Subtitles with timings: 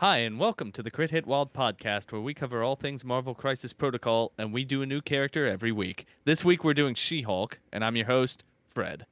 [0.00, 3.34] Hi, and welcome to the Crit Hit Wild podcast, where we cover all things Marvel
[3.34, 6.06] Crisis Protocol, and we do a new character every week.
[6.24, 9.04] This week we're doing She Hulk, and I'm your host, Fred.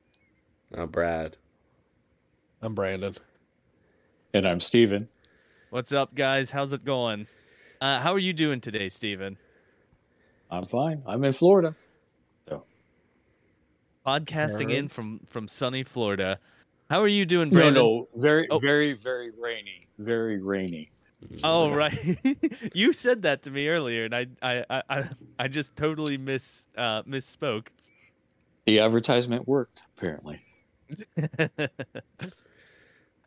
[0.73, 1.37] I'm Brad.
[2.63, 3.15] I'm Brandon.
[4.33, 5.09] And I'm Steven.
[5.69, 6.53] What's up, guys?
[6.53, 7.27] How's it going?
[7.83, 9.37] Uh, how are you doing today, Steven?
[10.51, 11.03] I'm fine.
[11.07, 11.77] I'm in Florida.
[12.49, 12.65] So
[14.07, 14.79] Podcasting Alright.
[14.79, 16.39] in from from sunny Florida.
[16.91, 17.75] How are you doing, Brandon?
[17.75, 18.59] no, very, Oh.
[18.59, 19.89] very, very rainy.
[19.99, 20.91] Very rainy.
[21.43, 22.19] Oh right,
[22.75, 25.09] you said that to me earlier, and I I I, I,
[25.41, 27.67] I just totally miss uh, misspoke.
[28.67, 30.41] The advertisement worked, apparently.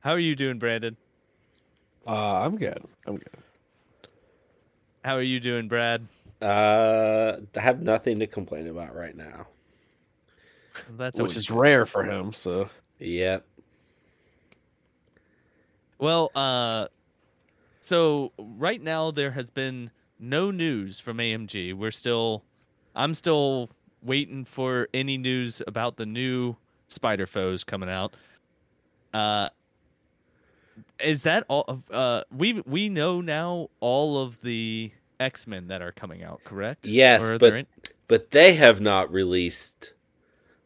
[0.01, 0.95] How are you doing, Brandon?
[2.07, 2.81] Uh, I'm good.
[3.05, 3.37] I'm good.
[5.03, 6.07] How are you doing, Brad?
[6.41, 9.47] Uh, I have nothing to complain about right now.
[10.97, 12.31] That's Which is rare for him.
[12.33, 12.69] So
[13.01, 13.45] Yep.
[16.01, 16.87] Well, uh,
[17.79, 21.73] so right now there has been no news from AMG.
[21.75, 22.43] We're still,
[22.95, 23.69] I'm still
[24.01, 26.55] waiting for any news about the new
[26.87, 28.15] Spider Foes coming out.
[29.13, 29.49] Uh,
[30.99, 31.65] is that all?
[31.67, 36.43] Of, uh, we we know now all of the X Men that are coming out,
[36.43, 36.87] correct?
[36.87, 37.67] Yes, but-
[38.07, 39.93] But they have not released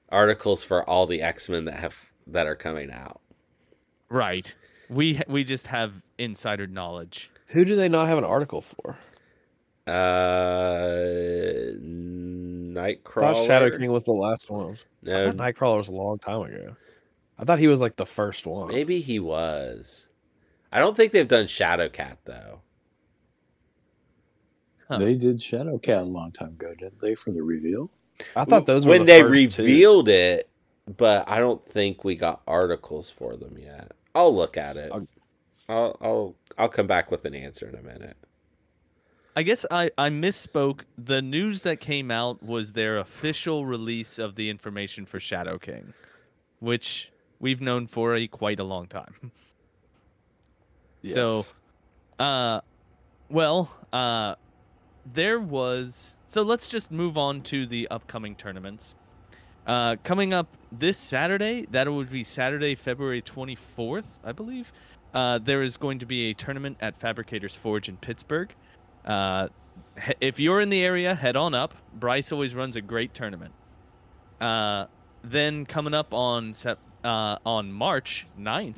[0.10, 1.96] articles for all the X Men that have
[2.28, 3.20] that are coming out.
[4.10, 4.56] right.
[4.90, 7.32] We we just have insider knowledge.
[7.48, 8.98] who do they not have an article for?
[9.88, 9.92] Uh,
[11.72, 13.22] I Nightcrawler.
[13.22, 14.78] thought Shadow King was the last one.
[15.12, 16.76] I No, thought Nightcrawler was a long time ago.
[17.38, 18.68] I thought he was like the first one.
[18.70, 20.08] maybe he was.
[20.72, 22.62] I don't think they've done Shadowcat though.
[24.88, 25.00] Huh.
[25.00, 27.90] They did Shadowcat a long time ago, didn't they, for the reveal?
[28.36, 29.64] I thought those were when the they first two.
[29.64, 30.50] revealed it,
[30.98, 33.94] but I don't think we got articles for them yet.
[34.16, 34.92] I'll look at it.
[34.92, 35.08] I'll-
[35.68, 38.16] I'll I'll I'll come back with an answer in a minute.
[39.36, 40.82] I guess I, I misspoke.
[40.98, 45.94] The news that came out was their official release of the information for Shadow King,
[46.60, 49.32] which we've known for a quite a long time.
[51.02, 51.16] Yes.
[51.16, 51.46] So,
[52.20, 52.62] uh,
[53.30, 54.36] well, uh,
[55.14, 56.16] there was.
[56.28, 58.96] So let's just move on to the upcoming tournaments.
[59.66, 64.72] Uh, coming up this Saturday, that would be Saturday, February 24th, I believe.
[65.14, 68.54] Uh, there is going to be a tournament at Fabricators Forge in Pittsburgh.
[69.06, 69.48] Uh,
[70.22, 71.74] if you're in the area, head on up.
[71.94, 73.54] Bryce always runs a great tournament.
[74.40, 74.86] Uh,
[75.24, 76.54] then coming up on
[77.04, 78.76] uh, on March 9th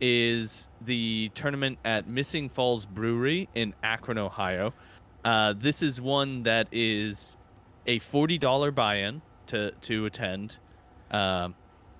[0.00, 4.74] is the tournament at Missing Falls Brewery in Akron, Ohio.
[5.24, 7.36] Uh, this is one that is
[7.86, 10.58] a forty dollar buy-in to to attend,
[11.10, 11.54] um,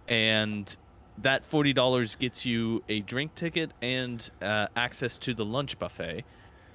[0.08, 0.76] and
[1.18, 6.24] that forty dollars gets you a drink ticket and uh, access to the lunch buffet.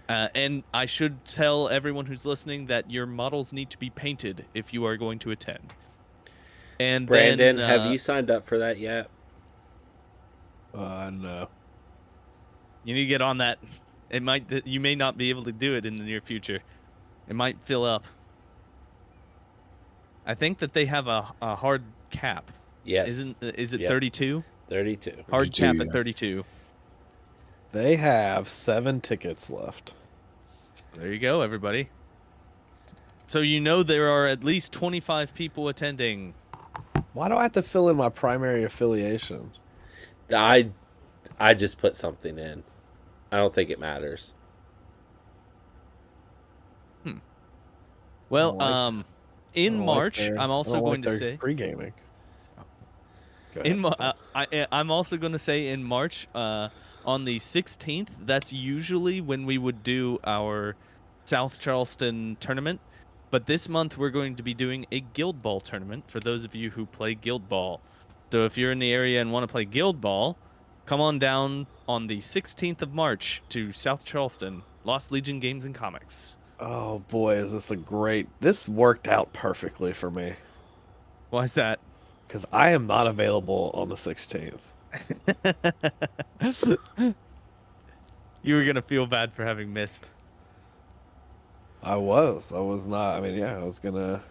[0.09, 4.45] Uh, and I should tell everyone who's listening that your models need to be painted
[4.53, 5.73] if you are going to attend.
[6.81, 9.09] And Brandon, then, have uh, you signed up for that yet?
[10.75, 11.47] uh, no.
[12.83, 13.59] You need to get on that.
[14.09, 14.51] It might.
[14.65, 16.59] You may not be able to do it in the near future.
[17.29, 18.03] It might fill up.
[20.25, 22.51] I think that they have a, a hard cap.
[22.83, 23.11] Yes.
[23.11, 23.89] Isn't is it Yep.
[23.89, 24.43] 32?
[24.69, 25.11] 32.
[25.29, 25.83] Hard 32, cap yeah.
[25.83, 26.45] at 32.
[27.71, 29.93] They have seven tickets left.
[30.93, 31.89] There you go, everybody.
[33.27, 36.33] So you know there are at least 25 people attending.
[37.13, 39.51] Why do I have to fill in my primary affiliation?
[40.33, 40.69] I
[41.39, 42.63] I just put something in.
[43.31, 44.33] I don't think it matters.
[47.03, 47.17] Hmm.
[48.29, 49.05] Well, like- um, I
[49.53, 51.93] in don't like March, I'm also going like to say pre-gaming.
[53.65, 56.69] In uh, I, I'm also going to say in March, uh,
[57.05, 58.09] on the 16th.
[58.21, 60.75] That's usually when we would do our
[61.25, 62.79] South Charleston tournament.
[63.29, 66.53] But this month we're going to be doing a Guild Ball tournament for those of
[66.53, 67.79] you who play Guild Ball.
[68.31, 70.37] So if you're in the area and want to play Guild Ball,
[70.85, 75.75] come on down on the 16th of March to South Charleston, Lost Legion Games and
[75.75, 76.37] Comics.
[76.61, 78.27] Oh boy, is this a great?
[78.39, 80.33] This worked out perfectly for me
[81.31, 81.79] Why is that?
[82.27, 84.59] because I am not available on the 16th.
[88.43, 90.09] you were gonna feel bad for having missed.
[91.83, 92.43] I was.
[92.53, 93.17] I was not.
[93.17, 94.21] I mean, yeah, I was gonna.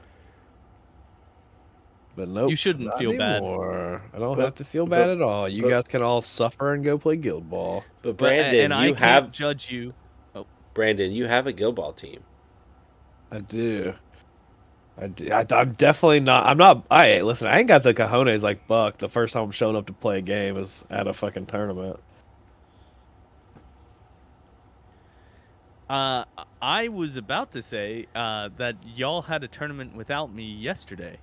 [2.16, 2.50] But nope.
[2.50, 3.42] You shouldn't not feel bad.
[3.42, 5.48] I don't But- have to feel but- bad at all.
[5.48, 7.82] You but- guys can all suffer and go play Guild Ball.
[8.02, 9.94] But But- uh, Brandon, and I you can't have judge you.
[10.75, 12.20] Brandon, you have a Guild Ball team.
[13.31, 13.94] I do.
[14.99, 15.31] I do.
[15.31, 16.46] I, am definitely not.
[16.46, 16.84] I'm not.
[16.90, 17.49] I listen.
[17.49, 18.99] I ain't got the cojones like Buck.
[18.99, 21.99] The first time I'm showing up to play a game is at a fucking tournament.
[25.88, 26.25] Uh,
[26.62, 31.19] I was about to say uh, that y'all had a tournament without me yesterday.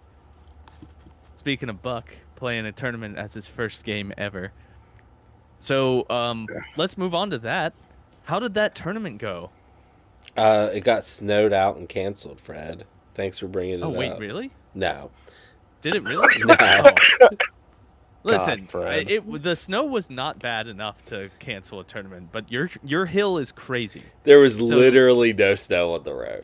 [1.35, 4.51] Speaking of Buck playing a tournament as his first game ever.
[5.59, 7.73] So um, let's move on to that.
[8.27, 9.51] How did that tournament go?
[10.35, 12.41] Uh, it got snowed out and canceled.
[12.41, 13.95] Fred, thanks for bringing it Oh up.
[13.95, 14.51] Oh, wait, really?
[14.75, 15.11] No,
[15.81, 16.43] Did it really?
[16.45, 17.27] No.
[18.23, 19.09] Listen, God, Fred.
[19.09, 23.05] I- it, the snow was not bad enough to cancel a tournament, but your your
[23.05, 24.03] hill is crazy.
[24.25, 26.43] there was literally no snow on the road.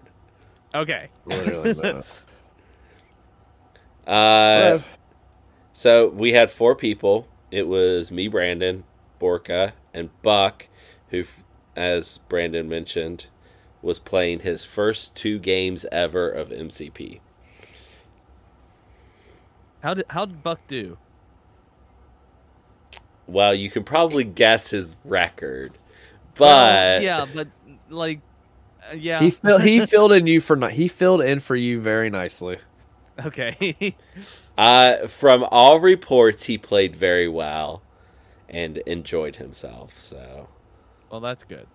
[0.74, 1.10] Okay.
[1.26, 2.06] Literally not.
[4.08, 4.80] Uh,
[5.72, 7.28] so we had four people.
[7.52, 8.84] It was me, Brandon,
[9.20, 10.68] Borka, and Buck,
[11.10, 11.43] who, f-
[11.76, 13.28] as Brandon mentioned,
[13.82, 17.20] was playing his first two games ever of MCP.
[19.82, 20.98] How did how did Buck do?
[23.28, 25.78] Well, you can probably guess his record,
[26.36, 27.48] but Well, yeah, but
[27.90, 28.22] like,
[28.90, 29.20] uh, yeah.
[29.22, 32.58] He fill, he filled in you for ni- he filled in for you very nicely.
[33.26, 33.96] Okay.
[34.58, 37.82] uh, from all reports, he played very well
[38.50, 40.00] and enjoyed himself.
[40.00, 40.48] So
[41.14, 41.68] well, that's good.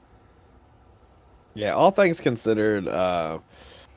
[1.54, 3.38] Yeah, all things considered, uh,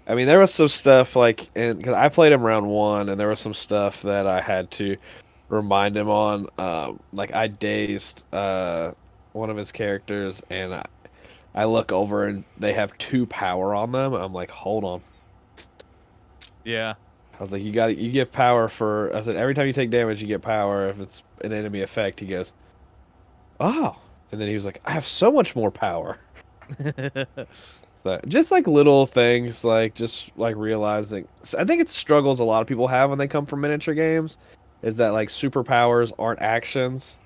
[0.06, 3.20] I mean, there was some stuff like, and because I played him round one, and
[3.20, 4.98] there was some stuff that I had to
[5.50, 6.48] remind him on.
[6.60, 8.92] Um, like I dazed uh,
[9.34, 10.86] one of his characters, and I,
[11.56, 14.14] I look over and they have two power on them.
[14.14, 15.02] I'm like, hold on.
[16.64, 16.94] Yeah.
[17.34, 19.16] I was like, you got you get power for.
[19.16, 20.88] I said every time you take damage, you get power.
[20.90, 22.54] If it's an enemy effect, he goes,
[23.60, 24.00] oh,
[24.32, 26.20] and then he was like, I have so much more power.
[28.04, 31.28] But just like little things, like just like realizing.
[31.44, 33.94] So I think it's struggles a lot of people have when they come from miniature
[33.94, 34.38] games,
[34.82, 37.20] is that like superpowers aren't actions,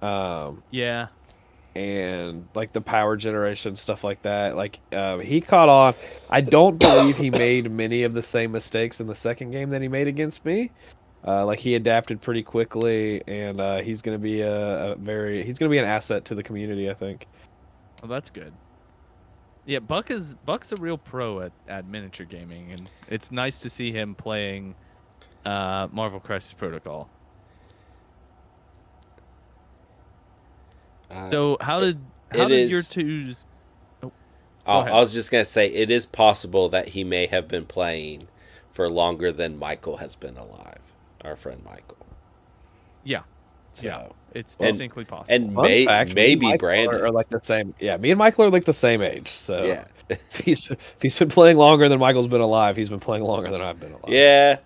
[0.00, 1.08] um, yeah.
[1.74, 4.56] and like the power generation stuff like that.
[4.56, 5.94] Like um, he caught on.
[6.30, 9.82] I don't believe he made many of the same mistakes in the second game that
[9.82, 10.70] he made against me.
[11.26, 15.56] Uh, like he adapted pretty quickly, and uh, he's gonna be a, a very he's
[15.58, 16.90] gonna be an asset to the community.
[16.90, 17.26] I think.
[18.02, 18.52] Well, that's good.
[19.64, 23.70] Yeah, Buck is Buck's a real pro at, at miniature gaming, and it's nice to
[23.70, 24.74] see him playing
[25.44, 27.08] uh, Marvel Crisis Protocol.
[31.10, 31.98] uh, So how did
[32.32, 33.46] how it did your is- twos?
[34.64, 34.92] Oh, ahead.
[34.92, 38.28] I was just gonna say it is possible that he may have been playing
[38.70, 40.92] for longer than Michael has been alive.
[41.24, 41.96] Our friend Michael.
[43.04, 43.22] Yeah,
[43.72, 44.08] So, Yeah.
[44.34, 45.34] it's And- distinctly possible.
[45.34, 47.00] and Fun may, fact, me and maybe Brandon.
[47.00, 47.74] are, are like the same.
[47.80, 49.28] Yeah, me and Michael are like the same age.
[49.28, 53.00] So yeah, if he's if he's been playing longer than Michael's been alive, he's been
[53.00, 54.04] playing longer than I've been alive.
[54.08, 54.56] yeah.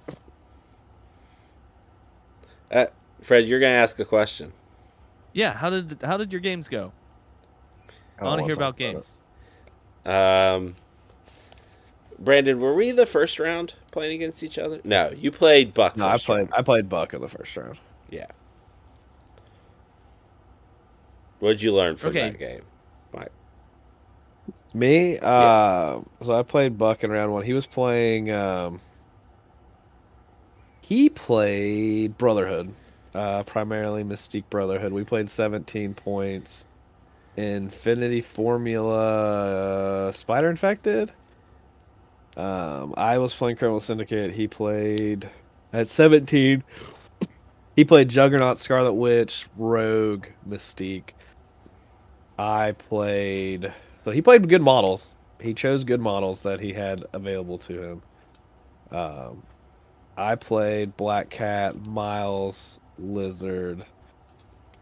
[2.70, 2.86] Uh,
[3.22, 4.52] Fred, you're gonna ask a question.
[5.32, 6.92] yeah, how did how did your games go?
[8.18, 8.78] I don't want to hear talk about it.
[8.92, 9.18] games.
[10.06, 10.74] Um,
[12.18, 14.80] Brandon, were we the first round playing against each other?
[14.84, 15.96] No, you played Buck.
[15.96, 16.54] No, I played round.
[16.56, 17.78] I played Buck in the first round.
[18.10, 18.26] Yeah.
[21.40, 22.30] What did you learn from Okay.
[22.30, 22.62] that game?
[24.74, 27.44] Me, uh, so I played Buck in round one.
[27.44, 28.30] He was playing.
[28.30, 28.78] Um,
[30.82, 32.74] he played Brotherhood,
[33.14, 34.92] uh, primarily Mystique Brotherhood.
[34.92, 36.66] We played 17 points.
[37.38, 41.10] Infinity Formula, uh, Spider Infected.
[42.36, 44.34] Um, I was playing Criminal Syndicate.
[44.34, 45.28] He played
[45.72, 46.62] at 17.
[47.74, 51.10] He played Juggernaut, Scarlet Witch, Rogue, Mystique.
[52.38, 53.72] I played.
[54.04, 55.08] So he played good models.
[55.40, 58.02] He chose good models that he had available to him.
[58.90, 59.42] Um,
[60.16, 63.84] I played Black Cat, Miles, Lizard,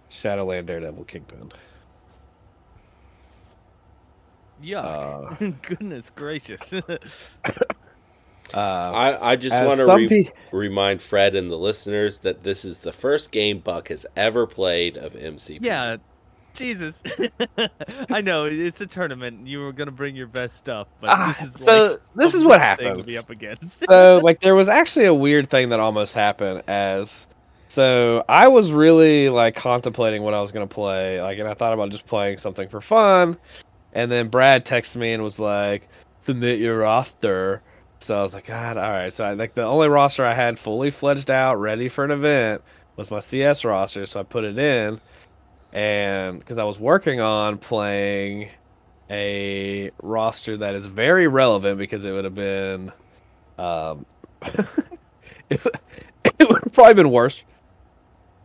[0.09, 1.53] Shadowland, Daredevil, Kingpin.
[4.63, 5.43] Yuck!
[5.43, 6.73] Uh, Goodness gracious!
[7.53, 7.59] uh,
[8.55, 12.93] I, I just want to re- remind Fred and the listeners that this is the
[12.93, 15.59] first game Buck has ever played of MCP.
[15.61, 15.97] yeah,
[16.53, 17.03] Jesus.
[18.11, 19.47] I know it's a tournament.
[19.47, 22.45] You were gonna bring your best stuff, but Ah, this is so like this is
[22.45, 22.99] what rough happened.
[22.99, 23.83] to be up against.
[23.91, 27.27] so like there was actually a weird thing that almost happened as
[27.67, 31.73] so I was really like contemplating what I was gonna play, like and I thought
[31.73, 33.37] about just playing something for fun.
[33.95, 35.89] And then Brad texted me and was like,
[36.27, 37.63] submit your roster.
[38.01, 39.13] So I was like, God, alright.
[39.13, 42.63] So I like the only roster I had fully fledged out, ready for an event,
[42.97, 45.01] was my CS roster, so I put it in.
[45.73, 48.51] And because I was working on playing
[49.11, 52.91] a roster that is very relevant because it would have been
[53.59, 54.07] um
[55.51, 55.61] it,
[56.39, 57.45] it would have probably been worse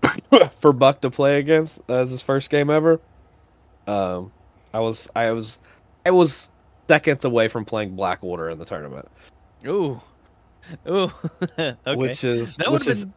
[0.56, 3.00] for Buck to play against as his first game ever.
[3.88, 4.32] Um
[4.74, 5.60] I was I was
[6.06, 6.50] I was
[6.88, 9.08] seconds away from playing Black Order in the tournament,
[9.66, 10.02] Ooh,
[10.88, 11.12] ooh.
[11.60, 11.76] okay.
[11.96, 13.14] which is that would which have been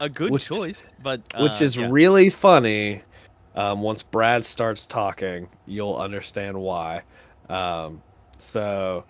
[0.00, 1.88] a good which- choice, but which uh, is yeah.
[1.90, 3.02] really funny.
[3.54, 7.02] Um, once Brad starts talking, you'll understand why.
[7.48, 8.02] Um,
[8.38, 9.04] so,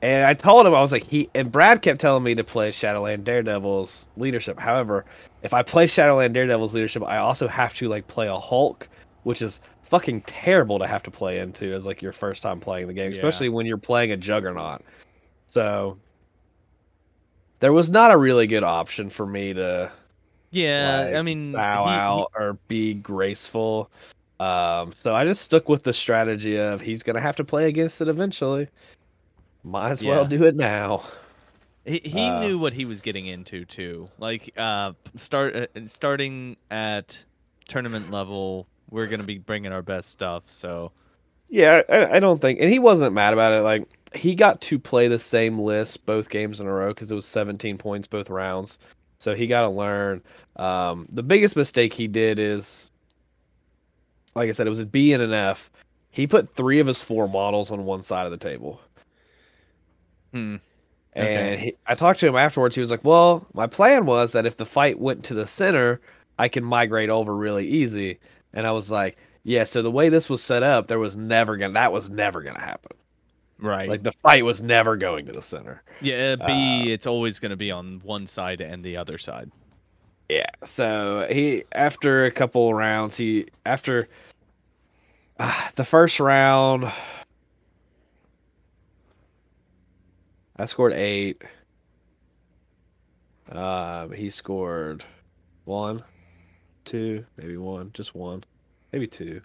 [0.00, 2.70] and I told him I was like he and Brad kept telling me to play
[2.70, 4.58] Shadowland Daredevil's leadership.
[4.58, 5.04] However,
[5.42, 8.88] if I play Shadowland Daredevil's leadership, I also have to like play a Hulk,
[9.24, 12.86] which is fucking terrible to have to play into as like your first time playing
[12.86, 13.18] the game, Yeah.
[13.18, 14.82] especially when you're playing a Juggernaut.
[15.54, 15.98] So.
[17.60, 19.90] There was not a really good option for me to
[20.50, 21.00] yeah.
[21.06, 23.90] like, I mean, bow he- he- out or be graceful.
[24.38, 28.02] Um, so I just stuck with the strategy of he's gonna have to play against
[28.02, 28.68] it eventually.
[29.64, 31.04] Might as well do it now.
[31.86, 34.06] He, he Uh, knew what he was getting into too.
[34.18, 37.24] Like uh, start uh, starting at
[37.68, 40.44] tournament level, we're gonna be bringing our best stuff.
[40.50, 40.92] So
[41.48, 43.62] Yeah, I, I don't think, and he wasn't mad about it.
[43.62, 47.14] Like he got to play the same list both games in a row because it
[47.14, 48.78] was 17 points both rounds.
[49.18, 50.22] So he got to learn.
[50.56, 52.90] Um, the biggest mistake he did is,
[54.34, 55.70] like I said, it was a B and an F.
[56.10, 58.80] He put three of his four models on one side of the table.
[60.32, 60.56] hmm.
[61.14, 61.58] And Okay.
[61.58, 62.74] he, I talked to him afterwards.
[62.74, 66.00] He was like, "Well, my plan was that if the fight went to the center,
[66.38, 68.18] I can migrate over really easy."
[68.56, 71.56] And I was like, "Yeah." So the way this was set up, there was never
[71.56, 72.96] gonna that was never gonna happen.
[73.60, 75.82] right, Like the fight was never going to the center.
[76.00, 76.34] yeah.
[76.40, 79.52] uh, B, it's always gonna be on one side and the other side.
[80.28, 80.50] Yeah.
[80.64, 84.08] So he after a couple rounds, he after
[85.38, 86.90] uh, the first round,
[90.56, 91.42] I scored eight.
[93.50, 95.04] Um, he scored
[95.64, 96.02] one,
[96.86, 98.44] two, maybe one, just one,
[98.92, 99.42] maybe two.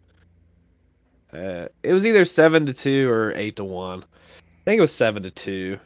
[1.33, 4.03] Uh, it was either seven to two or eight to one.
[4.03, 5.79] I think it was seven to two.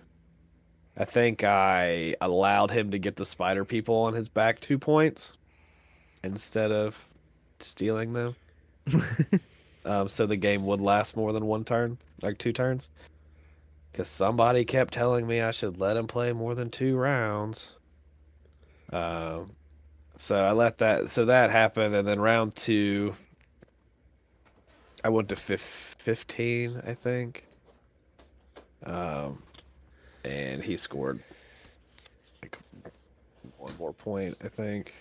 [0.98, 5.38] I think I allowed him to get the spider people on his back two points
[6.24, 7.04] instead of
[7.60, 8.36] stealing them.
[9.86, 12.90] um, so the game would last more than one turn, like two turns.
[13.92, 17.74] Because somebody kept telling me I should let him play more than two rounds.
[18.92, 19.52] Um,
[20.18, 21.10] so I let that.
[21.10, 23.14] So that happened, and then round two,
[25.04, 27.46] I went to fif- fifteen, I think.
[28.86, 29.42] Um,
[30.24, 31.22] and he scored
[32.42, 32.58] like
[33.58, 34.94] one more point, I think.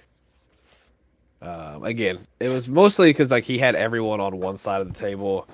[1.42, 4.98] Um, again, it was mostly because like he had everyone on one side of the
[4.98, 5.46] table.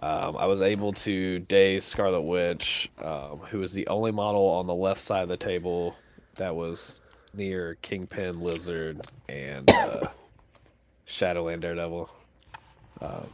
[0.00, 4.66] Um, I was able to daze Scarlet Witch, um, who was the only model on
[4.66, 5.96] the left side of the table
[6.36, 7.00] that was
[7.34, 10.08] near Kingpin, Lizard, and uh,
[11.06, 12.10] Shadowland Daredevil.
[13.00, 13.26] Um,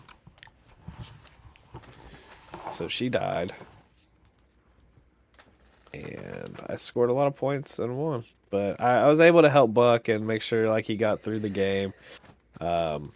[2.71, 3.53] so she died
[5.95, 8.25] and I scored a lot of points and won.
[8.51, 11.41] But I, I was able to help Buck and make sure like he got through
[11.41, 11.93] the game.
[12.61, 13.13] Um,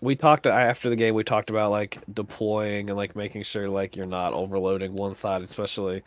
[0.00, 1.14] we talked after the game.
[1.14, 5.42] We talked about like deploying and like making sure like you're not overloading one side,
[5.42, 6.02] especially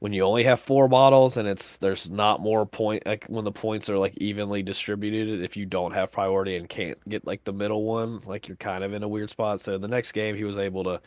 [0.00, 3.52] when you only have four bottles and it's there's not more point like when the
[3.52, 5.42] points are like evenly distributed.
[5.42, 8.84] If you don't have priority and can't get like the middle one, like you're kind
[8.84, 9.60] of in a weird spot.
[9.60, 11.00] So the next game he was able to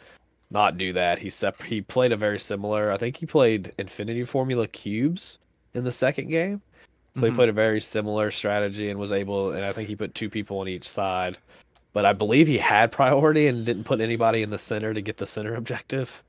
[0.50, 1.19] not do that.
[1.19, 2.91] He sep- he played a very similar.
[2.91, 5.39] I think he played Infinity Formula cubes
[5.74, 6.62] in the second game.
[7.15, 7.36] So he Mhm.
[7.36, 9.51] played a very similar strategy and was able.
[9.51, 11.38] And I think he put two people on each side.
[11.93, 15.17] But I believe he had priority and didn't put anybody in the center to get
[15.17, 16.24] the center objective.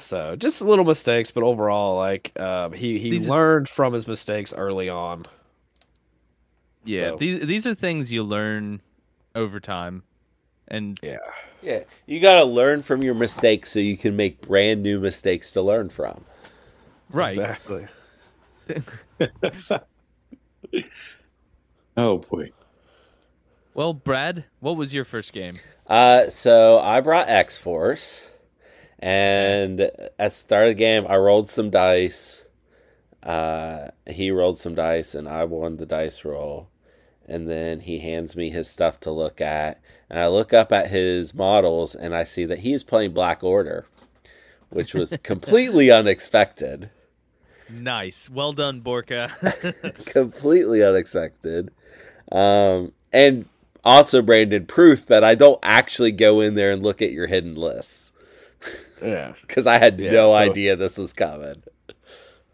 [0.00, 4.52] So just little mistakes, but overall, like um, he he These- learned from his mistakes
[4.52, 5.26] early on.
[6.84, 8.80] Yeah, So- these these are things you learn
[9.34, 10.02] over time,
[10.68, 11.18] and Yeah.
[11.60, 15.50] Yeah, you got to learn from your mistakes so you can make brand new mistakes
[15.52, 16.24] to learn from.
[17.10, 17.30] right.
[17.30, 17.88] Exactly.
[21.96, 22.52] Oh boy.
[23.74, 25.56] Well, Brad, what was your first game?
[25.86, 28.30] Uh, so I brought X Force,
[28.98, 32.44] and at the start of the game, I rolled some dice.
[33.22, 36.68] Uh, he rolled some dice, and I won the dice roll.
[37.26, 40.88] And then he hands me his stuff to look at, and I look up at
[40.88, 43.86] his models, and I see that he is playing Black Order,
[44.70, 46.90] which was completely unexpected.
[47.68, 49.30] Nice, well done, Borka.
[50.06, 51.70] completely unexpected.
[52.32, 53.46] Um, and
[53.84, 57.54] also, Brandon, proof that I don't actually go in there and look at your hidden
[57.54, 58.10] lists
[59.02, 59.32] Yeah.
[59.42, 61.62] because I had Yeah, no so- idea this was coming.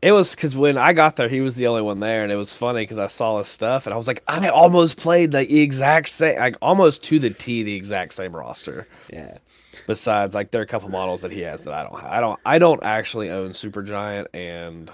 [0.02, 2.36] It was because when I got there, he was the only one there, and it
[2.36, 5.62] was funny because I saw his stuff, and I was like, I almost played the
[5.62, 8.86] exact same, like almost to the T, the exact same roster.
[9.10, 9.38] Yeah.
[9.86, 11.98] Besides, like there are a couple models that he has that I don't.
[11.98, 12.10] Have.
[12.10, 12.40] I don't.
[12.44, 14.90] I don't actually own Supergiant and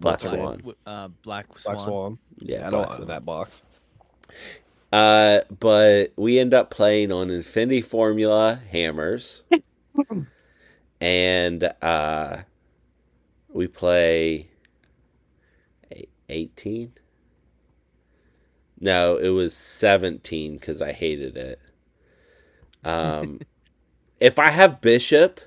[0.00, 0.36] Black What's her?
[0.38, 0.74] Swan.
[0.86, 1.74] Uh, Black Swan.
[1.76, 2.18] Black Swan.
[2.38, 3.64] Yeah, I don't own that box.
[4.92, 9.42] Uh, but we end up playing on Infinity Formula hammers,
[11.00, 12.38] and uh,
[13.48, 14.48] we play
[16.28, 16.92] 18
[18.80, 21.60] No, it was seventeen because I hated it.
[22.84, 23.40] Um,
[24.20, 25.40] if I have Bishop,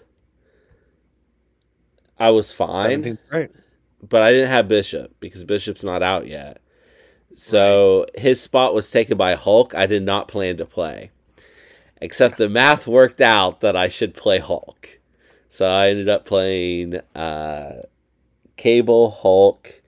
[2.19, 3.51] I was fine 17's Great.
[4.07, 6.61] but I didn't have Bishop because Bishop's not out yet.
[7.33, 9.75] So his spot was taken by Hulk.
[9.75, 11.11] I did not plan to play.
[11.99, 14.99] Except the math worked out that I should play Hulk.
[15.49, 17.81] So I ended up playing uh,
[18.55, 19.81] Cable, Hulk,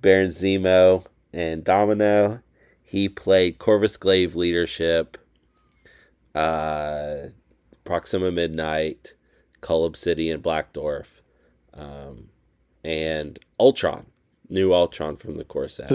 [0.00, 2.40] Baron Zemo, and Domino.
[2.82, 5.18] He played Corvus Glaive Leadership,
[6.34, 7.28] uh,
[7.84, 9.14] Proxima Midnight,
[9.60, 11.06] Cull Obsidian, and Black Dwarf,
[11.74, 12.28] um,
[12.84, 14.06] and Ultron,
[14.48, 15.90] new Ultron from the core set.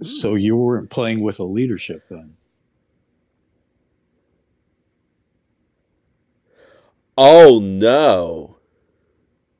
[0.00, 2.36] So you weren't playing with a leadership then?
[7.16, 8.56] Oh no!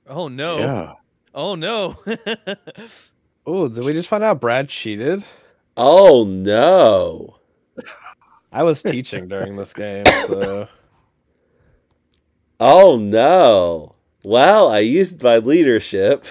[0.07, 0.59] Oh no!
[0.59, 0.93] Yeah.
[1.35, 1.97] Oh no!
[3.45, 5.25] Oh, did we just find out Brad cheated?
[5.77, 7.39] Oh no!
[8.53, 10.69] I was teaching during this game, so
[12.61, 13.91] Oh no!
[14.23, 16.27] Well, I used my leadership.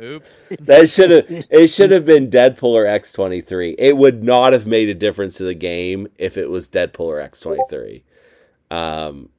[0.00, 0.48] Oops.
[0.60, 3.74] That should have it should have been Deadpool or X twenty three.
[3.78, 7.20] It would not have made a difference to the game if it was Deadpool or
[7.20, 8.04] X twenty three.
[8.70, 9.30] Um,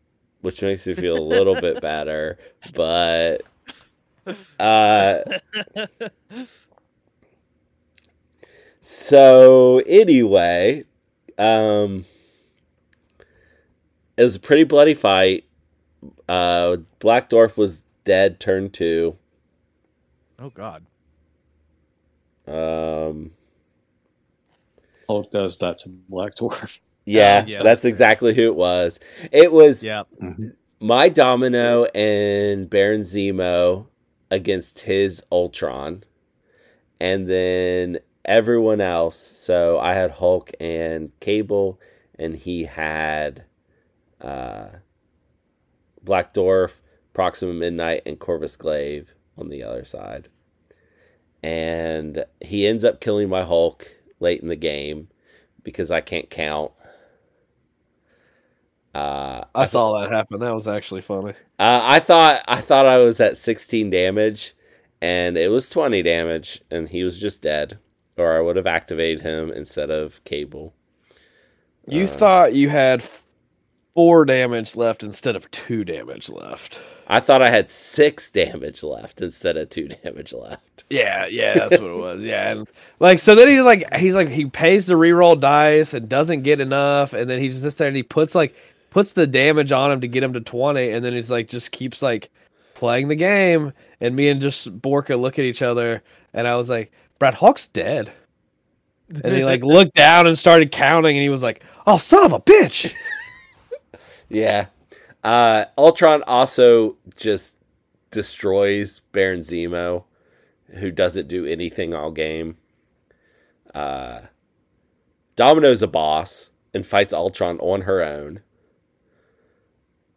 [0.44, 2.38] which makes me feel a little bit better,
[2.76, 3.42] but
[4.60, 5.20] uh
[8.86, 10.84] So anyway,
[11.38, 12.04] um,
[14.17, 15.46] it was a pretty bloody fight.
[16.28, 18.41] Uh, Black Dwarf was dead.
[18.41, 19.17] Turn two.
[20.38, 20.86] oh God.
[22.46, 23.32] Um,
[25.08, 26.80] Hulk does that to Black Dwarf.
[27.06, 27.63] Yeah, yeah.
[27.63, 29.00] that's exactly who it was.
[29.32, 30.04] It was Yeah.
[30.80, 33.88] my Domino and Baron Zemo
[34.32, 36.04] against his Ultron,
[37.00, 39.18] and then everyone else.
[39.18, 41.80] So I had Hulk and Cable,
[42.18, 43.44] and he had
[44.22, 44.68] uh,
[46.02, 46.80] Black Dwarf,
[47.13, 50.30] Proxima Midnight, and Corvus Glaive on the other side.
[51.42, 55.10] And he ends up killing my Hulk late in the game
[55.63, 56.72] because I can't count.
[58.93, 60.39] Uh, I saw that happen.
[60.39, 61.34] That was actually funny.
[61.60, 64.53] uh, I thought I thought I was at 16 damage,
[65.01, 67.79] and it was 20 damage, and he was just dead,
[68.17, 70.73] or I would have activated him instead of Cable.
[71.88, 73.03] You Uh, thought you had
[73.93, 76.84] four damage left instead of two damage left.
[77.08, 80.84] I thought I had six damage left instead of two damage left.
[80.89, 82.23] Yeah, yeah, that's what it was.
[82.23, 82.67] Yeah, and
[82.99, 86.62] like so then he's like he's like he pays to reroll dice and doesn't get
[86.62, 88.56] enough, and then he's just there and he puts like
[88.93, 91.71] puts the damage on him to get him to twenty, and then he's like just
[91.71, 92.29] keeps like
[92.73, 96.03] playing the game, and me and just Borka look at each other,
[96.34, 98.12] and I was like, Brad Hulk's dead,
[99.10, 102.34] and he like looked down and started counting, and he was like, oh son of
[102.34, 102.93] a bitch.
[104.34, 104.67] Yeah.
[105.23, 107.58] Uh, Ultron also just
[108.10, 110.06] destroys Baron Zemo,
[110.79, 112.58] who doesn't do anything all game.
[113.73, 114.21] Uh,
[115.36, 118.41] Domino's a boss and fights Ultron on her own.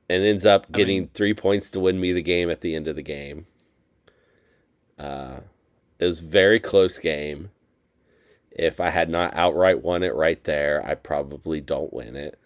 [0.08, 2.74] And ends up I getting mean- three points to win me the game at the
[2.74, 3.46] end of the game.
[4.98, 5.40] Uh,
[5.98, 7.50] it was a very close game.
[8.50, 12.38] If I had not outright won it right there, I probably don't win it.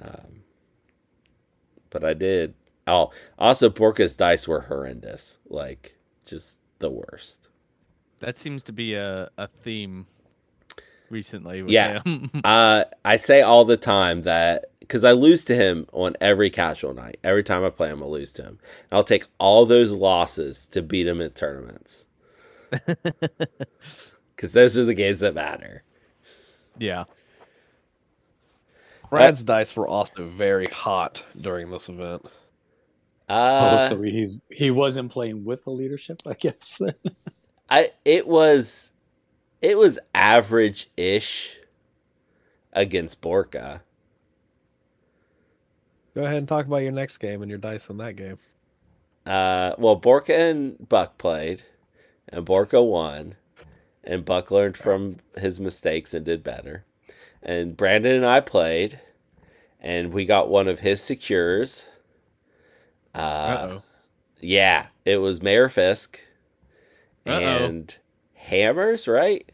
[0.00, 0.42] Um,
[1.90, 2.54] but I did.
[2.86, 5.96] Oh, also Borka's dice were horrendous, like
[6.26, 7.48] just the worst.
[8.20, 10.06] That seems to be a, a theme
[11.10, 11.62] recently.
[11.62, 12.00] With Yeah.
[12.44, 16.92] Uh, I say all the time that because I lose to him on every casual
[16.92, 17.16] night.
[17.24, 18.58] Every time I play him, I lose to him.
[18.58, 22.04] And I'll take all those losses to beat him in tournaments
[24.36, 25.82] because those are the games that matter.
[26.78, 27.04] yeah.
[29.08, 32.26] Brad's dice were also very hot during this event.
[33.30, 36.76] Uh, oh, so he he wasn't playing with the leadership, I guess.
[36.76, 36.92] Then.
[37.70, 38.90] I it was
[39.62, 41.56] it was average ish
[42.74, 43.80] against Borka.
[46.14, 48.38] Go ahead and talk about your next game and your dice in that game.
[49.26, 51.62] uh, well, Borka and Buck played,
[52.28, 53.36] and Borka won,
[54.04, 56.84] and Buck learned from his mistakes and did better.
[57.42, 59.00] And Brandon and I played,
[59.80, 61.86] and we got one of his secures.
[63.14, 63.82] Uh, Uh-oh.
[64.40, 66.20] yeah, it was Mayor Fisk
[67.26, 67.64] Uh-oh.
[67.66, 67.96] and
[68.34, 69.50] Hammers, right?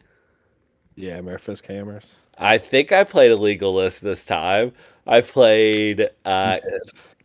[0.95, 2.15] Yeah, Mayor Fisk Hammers.
[2.39, 4.73] I think I played a legal list this time.
[5.07, 6.59] I played uh,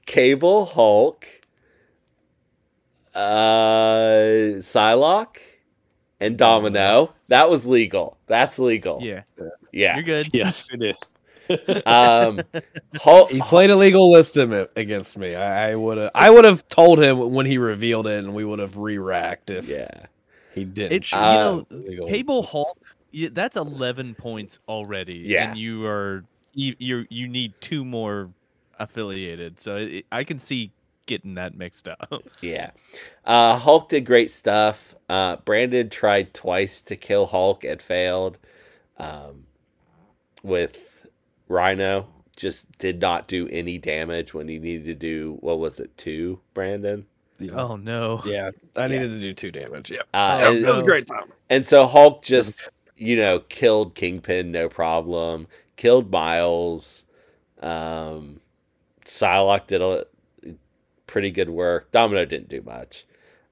[0.06, 1.26] Cable, Hulk,
[3.14, 5.38] uh, Psylocke,
[6.20, 7.14] and Domino.
[7.28, 8.18] That was legal.
[8.26, 9.00] That's legal.
[9.02, 9.22] Yeah,
[9.72, 9.96] Yeah.
[9.96, 10.30] you're good.
[10.32, 10.98] Yes, it is.
[11.86, 12.40] Um,
[12.96, 13.30] Hulk.
[13.30, 15.34] He played a legal list against me.
[15.34, 16.10] I, I would have.
[16.14, 19.68] I would have told him when he revealed it, and we would have re-racked if
[19.68, 20.06] Yeah.
[20.54, 20.92] he didn't.
[20.92, 22.06] It's you Uh, know.
[22.06, 22.78] Cable Hulk.
[23.14, 25.22] Yeah, that's eleven points already.
[25.24, 25.50] Yeah.
[25.50, 28.28] and you are you you, you need two more
[28.78, 29.60] affiliated.
[29.60, 30.72] So it, I can see
[31.06, 32.12] getting that mixed up.
[32.40, 32.70] Yeah.
[33.24, 34.94] Uh, Hulk did great stuff.
[35.08, 38.36] Uh, Brandon tried twice to kill Hulk and failed.
[38.98, 39.44] Um,
[40.42, 41.06] with
[41.48, 45.96] Rhino, just did not do any damage when he needed to do, what was it,
[45.96, 47.06] two, Brandon?
[47.52, 48.22] Oh no.
[48.24, 49.90] Yeah, I needed to do two damage.
[49.90, 51.32] Yeah, Uh, and, that was a great time.
[51.50, 55.46] and so Hulk just, you know, killed Kingpin, no problem.
[55.76, 57.04] Killed Miles.
[57.60, 58.40] Um,
[59.04, 60.06] Psylocke did a
[61.06, 61.90] pretty good work.
[61.92, 63.04] Domino didn't do much.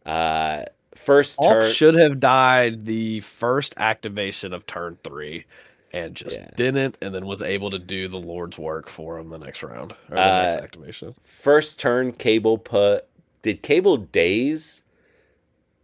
[0.06, 1.70] Uh, first turn.
[1.72, 5.44] should have died the first activation of turn three,
[5.92, 6.50] and just Yeah.
[6.56, 9.92] didn't, and then was able to do the Lord's work for him the next round
[10.10, 11.14] or the Uh, next activation.
[11.20, 13.06] first turn cable put
[13.42, 14.82] did cable daze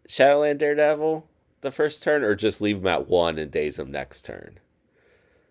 [0.07, 1.27] shadowland daredevil
[1.61, 4.59] the first turn or just leave him at one and daze him next turn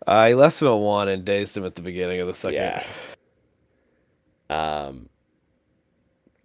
[0.07, 2.55] Uh, left him at one and dazed him at the beginning of the second.
[2.55, 2.83] Yeah.
[4.49, 5.09] um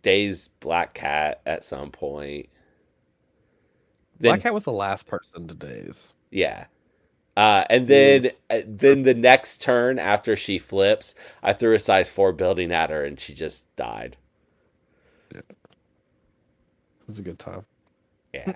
[0.03, 2.49] daze black cat at some point
[4.19, 6.15] then Black Cat was the last person to daze.
[6.31, 6.67] yeah
[7.37, 12.11] uh, and then uh, then the next turn after she flips i threw a size
[12.11, 14.17] 4 building at her and she just died
[15.33, 15.41] Yeah.
[15.41, 17.65] It was a good time.
[18.33, 18.55] Yeah.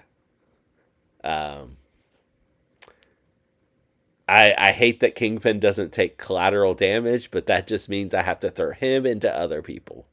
[1.27, 1.77] Um
[4.29, 8.41] I I hate that Kingpin doesn't take collateral damage, but that just means I have
[8.41, 10.07] to throw him into other people.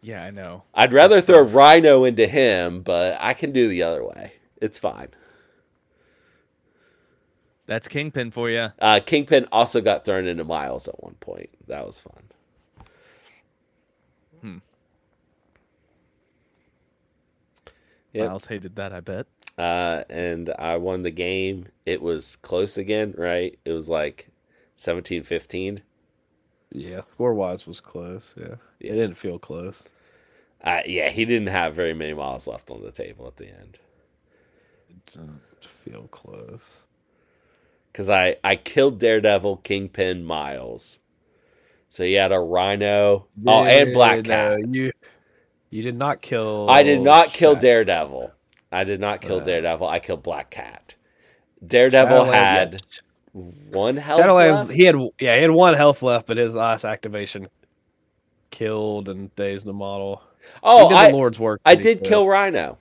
[0.00, 0.62] Yeah, I know.
[0.74, 4.34] I'd rather throw Rhino into him, but I can do the other way.
[4.56, 5.08] It's fine.
[7.66, 8.72] That's Kingpin for you.
[8.78, 11.50] Uh, Kingpin also got thrown into Miles at one point.
[11.66, 12.22] That was fun.
[14.40, 14.58] Hmm.
[18.12, 18.32] Yep.
[18.32, 18.92] Miles hated that.
[18.92, 19.26] I bet.
[19.58, 21.66] uh, and I won the game.
[21.86, 23.58] It was close again, right?
[23.64, 24.28] It was like
[24.76, 25.82] 17 15.
[26.72, 28.34] Yeah, score wise was close.
[28.38, 28.56] Yeah.
[28.80, 28.92] Yeah.
[28.92, 29.90] it didn't feel close.
[30.62, 33.78] Uh, yeah, he didn't have very many miles left on the table at the end.
[34.90, 36.82] It didn't feel close.
[37.92, 41.00] Because I, I killed Daredevil, Kingpin, Miles.
[41.90, 43.28] So he had a Rhino.
[43.46, 44.60] oh, and Black No, Cat.
[44.70, 44.92] you
[45.70, 46.66] you did not kill.
[46.70, 48.32] I did not kill Shat- Daredevil.
[48.72, 49.44] I did not kill Uh.
[49.44, 49.86] Daredevil.
[49.88, 50.94] I killed Black Cat.
[51.66, 52.82] Daredevil Shadowland, had
[53.34, 53.40] yeah.
[53.72, 54.70] one health Shadowland, left.
[54.72, 57.48] he had yeah he had one health left, but his last activation
[58.50, 60.22] killed and dazed the model.
[60.62, 61.60] Oh, I, the Lord's work.
[61.66, 62.78] I did kill Rhino.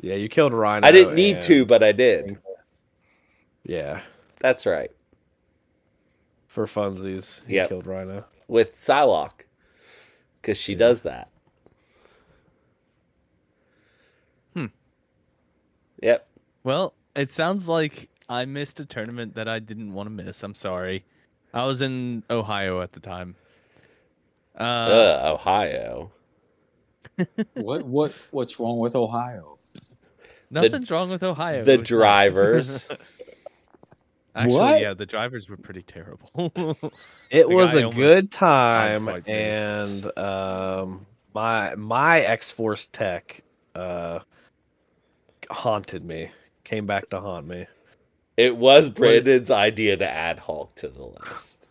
[0.00, 0.86] Yeah, you killed Rhino.
[0.86, 2.38] I didn't need and- to, but I did.
[3.64, 4.00] Yeah,
[4.40, 4.90] That's right.
[6.46, 7.68] for funsies, he Yep.
[7.70, 8.24] killed Rhino.
[8.46, 9.44] With Psylocke.
[10.40, 11.30] Because she does that.
[16.02, 16.26] Yep.
[16.64, 20.42] Well, it sounds like I missed a tournament that I didn't want to miss.
[20.42, 21.04] I'm sorry.
[21.52, 23.36] I was in Ohio at the time.
[24.58, 26.10] Uh, Ugh, Ohio.
[27.54, 29.58] what what what's wrong with Ohio?
[30.50, 31.62] nothing's wrong with Ohio.
[31.64, 31.88] the It was nice.
[31.88, 32.88] drivers.
[34.36, 34.80] Actually, What?
[34.80, 36.30] yeah, the drivers were pretty terrible.
[37.30, 43.42] It was a good time, and um, my my X Force tech
[43.74, 44.20] uh
[45.50, 46.30] haunted me.
[46.64, 47.66] Came back to haunt me.
[48.36, 51.66] It was Brandon's idea to add Hulk to the list.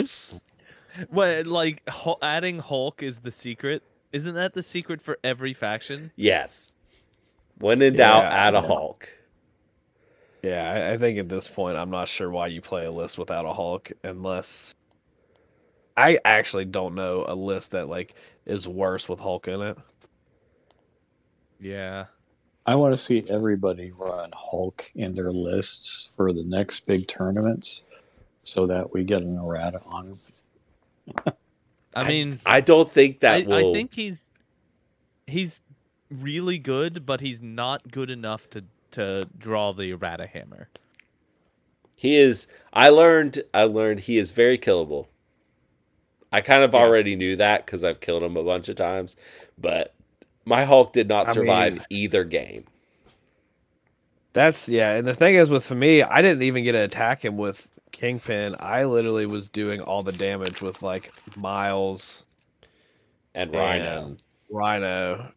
[1.10, 3.82] what, like Hul- adding Hulk is the secret?
[4.12, 6.12] Isn't that the secret for every faction?
[6.16, 6.72] Yes.
[7.58, 8.60] When in doubt, Yeah, add a.
[8.62, 9.08] Hulk.
[10.42, 13.18] Yeah, I, I think at this point, I'm not sure why you play a list
[13.18, 14.74] without a Hulk, unless
[15.96, 18.14] I actually don't know a list that like
[18.46, 19.78] is worse with Hulk in it.
[21.60, 22.06] Yeah.
[22.66, 27.84] I want to see everybody run Hulk in their lists for the next big tournaments,
[28.44, 30.18] so that we get an errata on him.
[31.94, 33.70] I mean, I don't think that I, will.
[33.70, 34.24] I think he's
[35.26, 35.60] he's
[36.10, 40.68] really good, but he's not good enough to to draw the errata hammer.
[41.96, 42.46] He is.
[42.72, 43.42] I learned.
[43.52, 45.06] I learned he is very killable.
[46.32, 46.80] I kind of Yeah.
[46.80, 49.16] already knew that because I've killed him a bunch of times,
[49.58, 49.94] but
[50.44, 52.64] my Hulk did not I survive mean- either game.
[54.32, 57.24] That's yeah, and the thing is with for me, I didn't even get to attack
[57.24, 58.54] him with Kingpin.
[58.60, 62.24] I literally was doing all the damage with like Miles
[63.34, 65.32] And Rhino, and Rhino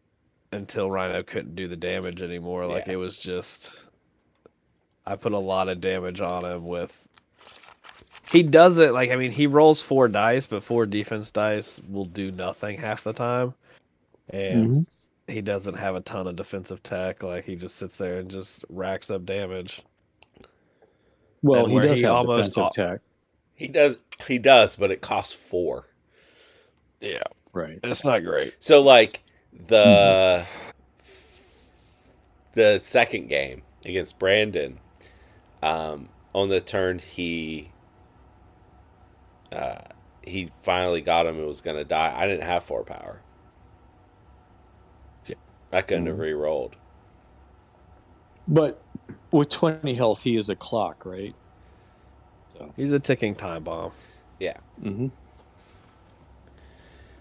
[0.52, 2.66] until Rhino couldn't do the damage anymore.
[2.66, 2.92] Like Yeah.
[2.92, 3.82] it was just
[5.04, 7.08] I put a lot of damage on him with
[8.30, 12.04] he does it like I mean he rolls four dice, but four defense dice will
[12.04, 13.54] do nothing half the time.
[14.30, 14.86] And Mhm.
[15.28, 18.64] he doesn't have a ton of defensive tech, like he just sits there and just
[18.68, 19.82] racks up damage.
[21.42, 23.00] Well, he does he have almost defensive al- tech,
[23.54, 23.98] he does.
[24.26, 25.86] He does, but it costs four.
[27.00, 27.22] Yeah.
[27.52, 27.78] right?
[27.84, 28.54] It's not great.
[28.60, 30.44] So like the
[32.54, 34.78] the second game against Brandon,
[35.62, 37.70] um, on the turn he
[39.52, 39.78] uh,
[40.22, 42.12] he finally got him It was gonna die.
[42.16, 43.20] I didn't have four power.
[45.74, 45.78] Yeah.
[45.78, 46.20] I couldn't have Mhm.
[46.20, 46.76] re-rolled.
[48.46, 48.80] But
[49.30, 51.34] with 20 health, he is a clock, right?
[52.48, 53.92] So, He's a ticking time bomb.
[54.38, 54.56] Yeah.
[54.82, 55.08] Mm-hmm.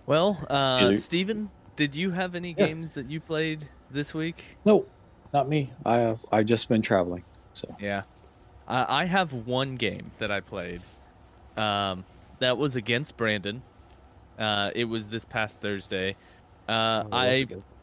[0.06, 2.68] Well, uh, Either- Steven, did you have any Yeah.
[2.68, 4.44] games that you played this week?
[4.66, 4.86] no,
[5.34, 5.70] not me.
[5.86, 6.22] I have.
[6.32, 7.24] I've just been traveling.
[7.54, 8.04] So, Yeah,
[8.68, 10.82] I I have one game that I played.
[11.58, 12.04] Um,
[12.40, 13.62] that was against Brandon.
[14.38, 16.16] Uh, it was this past Thursday.
[16.68, 17.83] Uh, Oh, I against me?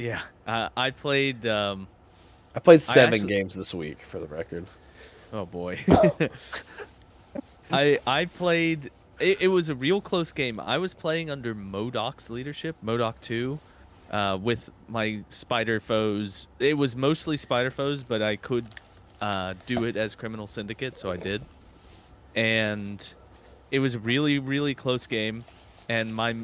[0.00, 1.44] Yeah, uh, I played.
[1.46, 1.86] Um,
[2.54, 4.66] I played I seven actually- games this week for the record.
[5.32, 5.78] Oh boy.
[7.72, 10.58] I I played it, it was a real close game.
[10.58, 13.58] I was playing under MODOK's leadership, MODOK 2,
[14.10, 16.48] uh, with my spider foes.
[16.58, 18.64] It was mostly spider foes, but I could
[19.20, 21.42] uh, do it as criminal syndicate, so I did.
[22.34, 23.14] And
[23.70, 25.44] it was a really really close game
[25.90, 26.36] and my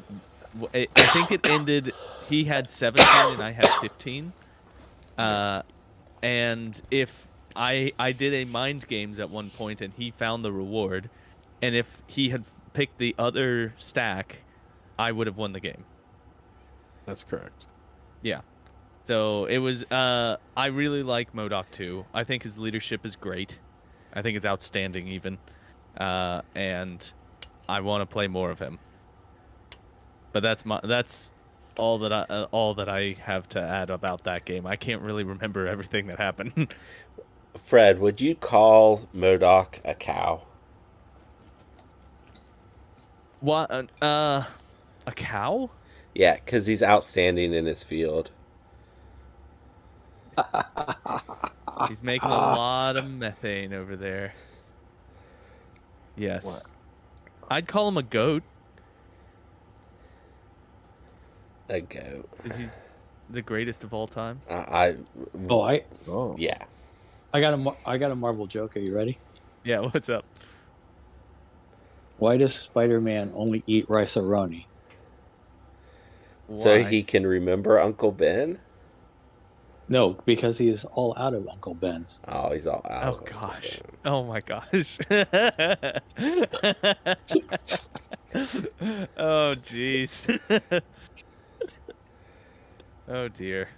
[0.75, 1.93] I think it ended
[2.29, 4.33] he had 17 and I had 15.
[5.19, 5.63] Uh
[6.23, 10.53] and if I I did a mind games at one point and he found the
[10.53, 11.09] reward,
[11.63, 14.39] and if he had picked the other stack,
[14.99, 15.85] I would have won the game.
[17.07, 17.67] That's correct.
[18.23, 18.41] Yeah.
[19.05, 22.05] So it was uh I really like MODOK too.
[22.13, 23.59] I think his leadership is great.
[24.13, 25.39] I think it's outstanding even.
[25.97, 27.13] Uh and
[27.69, 28.79] I want to play more of him.
[30.37, 31.33] But that's my that's
[31.79, 34.67] all that I uh, all that I have to add about that game.
[34.67, 36.75] I can't really remember everything that happened.
[37.65, 40.43] Fred, would you call MODOK a cow?
[43.41, 44.45] what uh, uh
[45.07, 45.71] a cow?
[46.15, 48.31] Yeah, because he's outstanding in his field.
[51.89, 54.35] He's making a lot of methane over there.
[56.15, 56.45] Yes.
[56.45, 56.63] What?
[57.51, 58.43] I'd call him a goat.
[61.69, 62.29] A goat.
[62.45, 62.69] Is he
[63.31, 64.41] the greatest of all time?
[64.49, 64.97] I, I
[65.51, 66.37] oh, I, Oh.
[66.39, 66.59] yeah.
[67.33, 68.77] I got a I got a Marvel joke.
[68.77, 69.19] Are you ready?
[69.65, 70.25] Yeah, what's up?
[72.19, 74.65] Why does Spider-Man only eat rice-a-roni?
[76.55, 78.61] So he can remember Uncle Ben.
[79.89, 82.21] No, because he is all out of Uncle Ben's.
[82.27, 83.05] Oh, he's all out.
[83.05, 83.81] Oh of Uncle gosh.
[83.81, 84.13] Ben.
[84.13, 84.99] Oh my gosh.
[89.19, 90.41] oh jeez.
[93.09, 93.69] oh dear.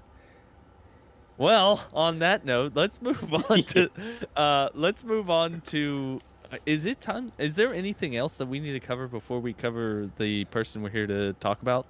[1.36, 3.90] Well, on that note, let's move on to
[4.36, 6.20] uh let's move on to
[6.52, 9.52] uh, is it time is there anything else that we need to cover before we
[9.52, 11.86] cover the person we're here to talk about?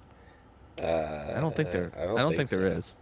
[0.81, 1.91] Uh, I don't think there.
[1.97, 2.95] I don't, think, there is.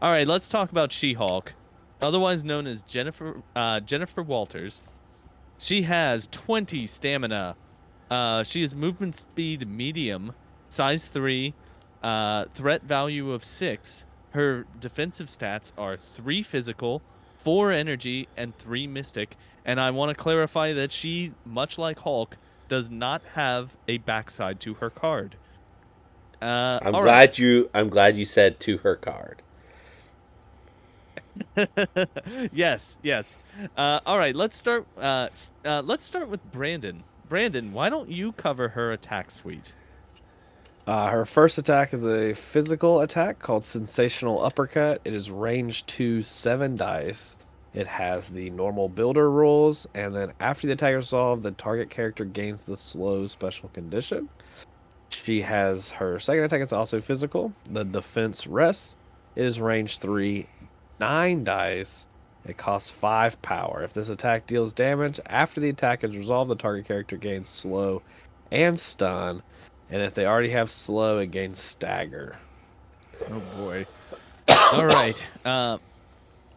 [0.00, 1.52] All right, let's talk about She-Hulk,
[2.00, 4.82] otherwise known as Jennifer uh, Jennifer Walters.
[5.58, 7.56] She has 20 stamina.
[8.10, 10.32] Uh, she is movement speed medium,
[10.68, 11.54] size three,
[12.02, 14.06] uh, threat value of six.
[14.30, 17.02] Her defensive stats are three physical,
[17.44, 19.36] four energy, and three mystic.
[19.64, 22.36] And I want to clarify that she, much like Hulk,
[22.68, 25.36] does not have a backside to her card.
[26.40, 27.38] Uh, I'm glad right.
[27.38, 27.70] you.
[27.72, 29.42] I'm glad you said to her card.
[32.52, 33.38] yes, yes.
[33.76, 34.86] Uh, all right, let's start.
[34.98, 35.28] Uh,
[35.64, 37.04] uh, let's start with Brandon.
[37.28, 39.72] Brandon, why don't you cover her attack suite?
[40.84, 45.00] Uh, her first attack is a physical attack called Sensational Uppercut.
[45.04, 47.36] It is range 2, 7 dice.
[47.72, 51.88] It has the normal builder rules, and then after the attack is resolved, the target
[51.88, 54.28] character gains the slow special condition.
[55.10, 57.52] She has her second attack is also physical.
[57.70, 58.96] The defense rests.
[59.36, 60.48] It is range three,
[60.98, 62.06] nine dice.
[62.44, 63.84] It costs five power.
[63.84, 68.02] If this attack deals damage after the attack is resolved, the target character gains slow
[68.50, 69.42] and stun.
[69.92, 72.36] And if they already have slow, it gains stagger.
[73.30, 73.86] Oh boy.
[74.72, 75.22] All right.
[75.44, 75.78] Uh,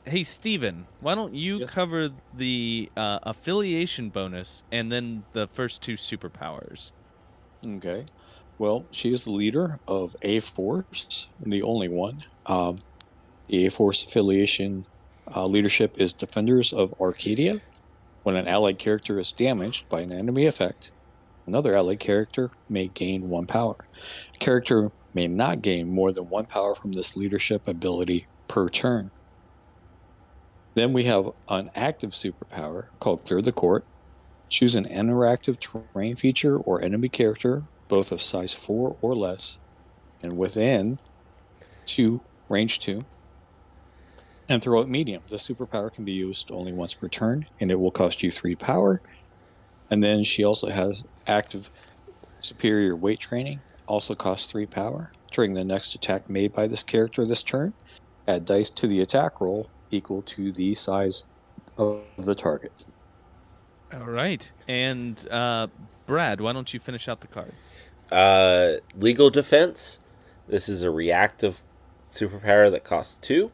[0.06, 1.70] hey Steven, why don't you Yes.
[1.70, 6.92] cover the uh, affiliation bonus and then the first two superpowers?
[7.66, 8.06] Okay.
[8.58, 12.22] Well, she is the leader of A Force, and the only one.
[12.46, 12.78] Um,
[13.50, 14.86] the A Force affiliation
[15.36, 17.60] uh, leadership is Defenders of Arcadia.
[18.24, 20.92] When an allied character is damaged by an enemy effect,
[21.46, 23.76] another ally character may gain one power.
[24.34, 29.12] A character may not gain more than one power from this leadership ability per turn.
[30.74, 33.86] Then we have an active superpower called Clear the Court.
[34.50, 39.60] Choose an interactive terrain feature or enemy character, both of size 4 or less,
[40.22, 41.00] and within
[41.86, 43.06] 2, range 2,
[44.48, 45.24] and throw it medium.
[45.30, 48.56] The superpower can be used only once per turn, and it will cost you 3
[48.56, 49.02] power.
[49.90, 51.70] And then she also has active
[52.40, 55.12] superior weight training, also costs 3 power.
[55.32, 57.74] During the next attack made by this character this turn,
[58.28, 61.26] add dice to the attack roll equal to the size
[61.78, 62.86] of the target.
[63.94, 64.52] All right.
[64.68, 65.68] And uh,
[66.06, 67.54] Brad, why don't you finish out the card?
[68.12, 70.00] Uh, legal defense.
[70.48, 71.62] This is a reactive
[72.06, 73.52] superpower that costs two.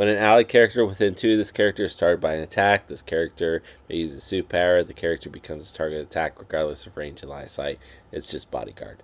[0.00, 3.02] When an allied character within two of this character is started by an attack, this
[3.02, 4.86] character may use a superpower.
[4.86, 7.78] The character becomes a target attack regardless of range and line of sight.
[8.10, 9.02] It's just bodyguard.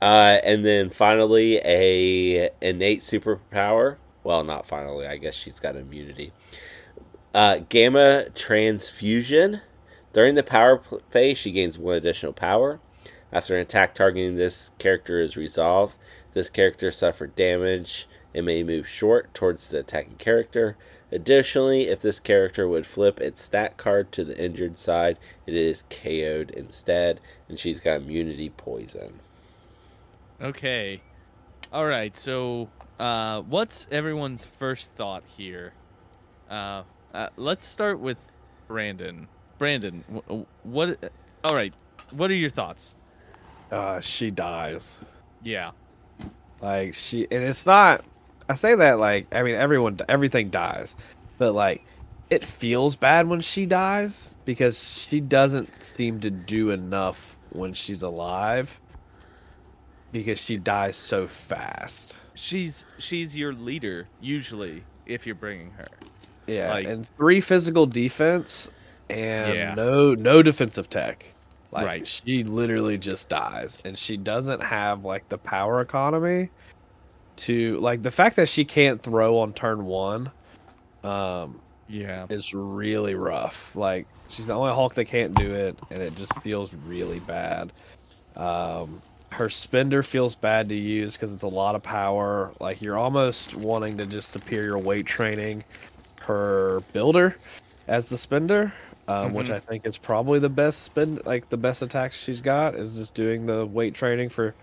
[0.00, 3.96] Uh, and then finally, a innate superpower.
[4.22, 5.08] Well, not finally.
[5.08, 6.32] I guess she's got immunity.
[7.34, 9.62] Uh, gamma transfusion.
[10.12, 10.80] During the power
[11.10, 12.78] phase, she gains one additional power.
[13.32, 15.98] After an attack targeting this character is resolved,
[16.34, 20.76] this character suffered damage and may move short towards the attacking character.
[21.10, 25.84] Additionally, if this character would flip its stat card to the injured side, it is
[25.88, 27.18] KO'd instead,
[27.48, 29.20] and she's got immunity poison.
[30.42, 31.00] Okay.
[31.72, 32.14] All right.
[32.14, 32.68] So,
[33.00, 35.72] uh, what's everyone's first thought here?
[36.50, 36.82] Uh,
[37.14, 38.18] uh, let's start with
[38.68, 39.28] Brandon.
[39.58, 41.10] Brandon, wh- what?
[41.42, 41.72] All right.
[42.10, 42.96] What are your thoughts?
[43.72, 44.98] Uh, she dies.
[45.42, 45.70] Yeah.
[46.60, 48.04] Like she, and it's not.
[48.48, 50.94] I say that like I mean everyone, everything dies,
[51.38, 51.84] but like
[52.30, 58.02] it feels bad when she dies because she doesn't seem to do enough when she's
[58.02, 58.80] alive
[60.12, 62.16] because she dies so fast.
[62.34, 65.86] She's she's your leader usually if you're bringing her.
[66.46, 68.70] Yeah, Like- and three physical defense
[69.10, 69.74] and Yeah.
[69.74, 71.24] no no defensive tech.
[71.72, 72.08] Like Right.
[72.08, 76.50] she literally just dies and she doesn't have like the power economy
[77.36, 80.30] to like the fact that she can't throw on turn 1
[81.04, 82.26] um Yeah.
[82.28, 83.74] is really rough.
[83.76, 87.72] Like she's the only Hulk that can't do it and it just feels really bad.
[88.36, 89.00] Um
[89.32, 92.52] her spender feels bad to use because it's a lot of power.
[92.60, 95.64] Like you're almost wanting to just superior weight training
[96.22, 97.36] her builder
[97.88, 98.72] as the spender,
[99.08, 99.54] um, which Mhm.
[99.54, 103.14] I think is probably the best spend, like the best attacks she's got is just
[103.14, 104.54] doing the weight training for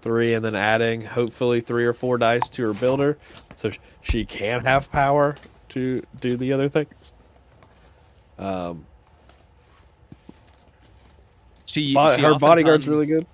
[0.00, 3.18] three and then adding hopefully three or four dice to her builder,
[3.56, 3.70] so
[4.02, 5.34] she can have power
[5.70, 7.12] to do the other things.
[8.38, 8.86] Um,
[11.66, 13.26] She, bo- she her bodyguard's really good.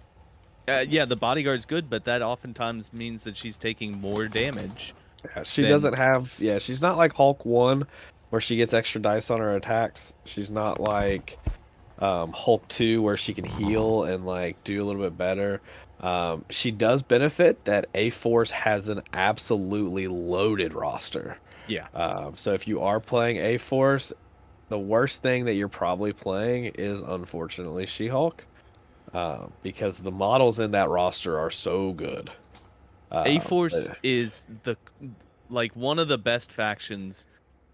[0.66, 4.94] Uh, yeah, the bodyguard's good, but that oftentimes means that she's taking more damage.
[5.36, 6.34] Yeah, she then- doesn't have.
[6.38, 7.86] Yeah, she's not like Hulk one,
[8.30, 10.14] where she gets extra dice on her attacks.
[10.24, 11.38] She's not like
[12.00, 15.60] um, Hulk two, where she can heal and like do a little bit better.
[16.04, 21.38] Um, she does benefit that A Force has an absolutely loaded roster.
[21.66, 21.86] Yeah.
[21.94, 24.12] Um, so if you are playing A Force,
[24.68, 28.44] the worst thing that you're probably playing is unfortunately She Hulk,
[29.14, 32.30] uh, because the models in that roster are so good.
[33.10, 34.76] Uh, A Force but- is the
[35.48, 37.26] like one of the best factions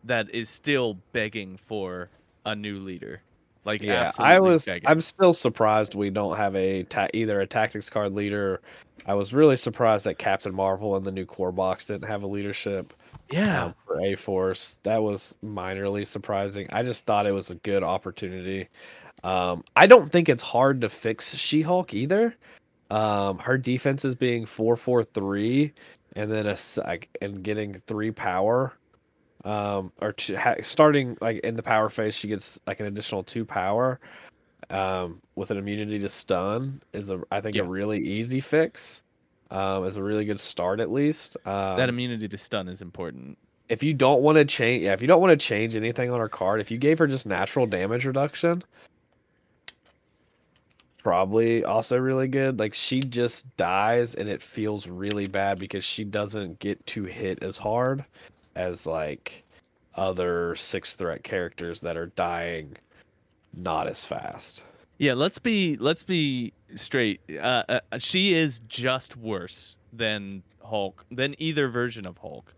[0.05, 2.11] that is still begging for
[2.45, 3.23] a new leader.
[3.65, 4.65] Like Yeah, I was.
[4.65, 4.89] begging.
[4.89, 8.61] I'm still surprised we don't have a ta- either a tactics card leader.
[9.07, 12.27] I was really surprised that Captain Marvel and the new core box didn't have a
[12.27, 12.93] leadership
[13.31, 13.67] yeah.
[13.67, 14.77] um, for A Force.
[14.83, 16.69] That was minorly surprising.
[16.73, 18.69] I just thought it was a good opportunity.
[19.23, 22.35] Um, I don't think it's hard to fix She Hulk either.
[22.91, 25.73] Um, her defense is being four four three,
[26.17, 26.59] and then a
[27.23, 28.73] and getting three power.
[29.45, 33.23] Um, or two, ha- starting like in the power phase, she gets like an additional
[33.23, 33.99] two power.
[34.69, 37.63] Um, with an immunity to stun is a I think Yeah.
[37.63, 39.03] a really easy fix.
[39.51, 41.37] Um, is a really good start at least.
[41.45, 43.37] Um, that immunity to stun is important.
[43.69, 46.21] if you don't want to change, yeah, if you don't want to change anything on
[46.21, 48.63] her card, if you gave her just natural damage reduction,
[50.99, 52.59] probably also really good.
[52.59, 57.43] Like she just dies and it feels really bad because she doesn't get to hit
[57.43, 58.05] as hard
[58.61, 59.45] as like
[59.95, 62.77] other six threat characters that are dying
[63.57, 64.63] not as fast.
[64.99, 67.21] Yeah, let's be let's be straight.
[67.31, 72.55] Uh, uh, she is just worse than Hulk, than either version of Hulk,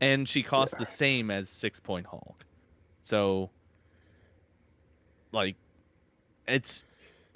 [0.00, 2.46] and she costs the same as six point Hulk.
[3.02, 3.50] So,
[5.32, 5.56] like,
[6.46, 6.84] it's.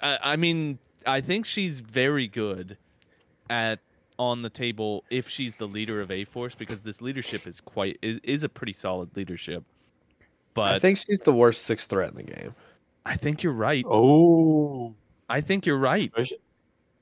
[0.01, 2.77] I I mean, I think she's very good
[3.49, 3.79] at
[4.17, 7.97] on the table if she's the leader of A Force because this leadership is quite
[8.01, 9.63] is, is a pretty solid leadership.
[10.53, 12.55] But I think she's the worst sixth threat in the game.
[13.05, 13.83] I think you're right.
[13.87, 14.93] Oh,
[15.29, 16.09] I think you're right.
[16.15, 16.37] especially,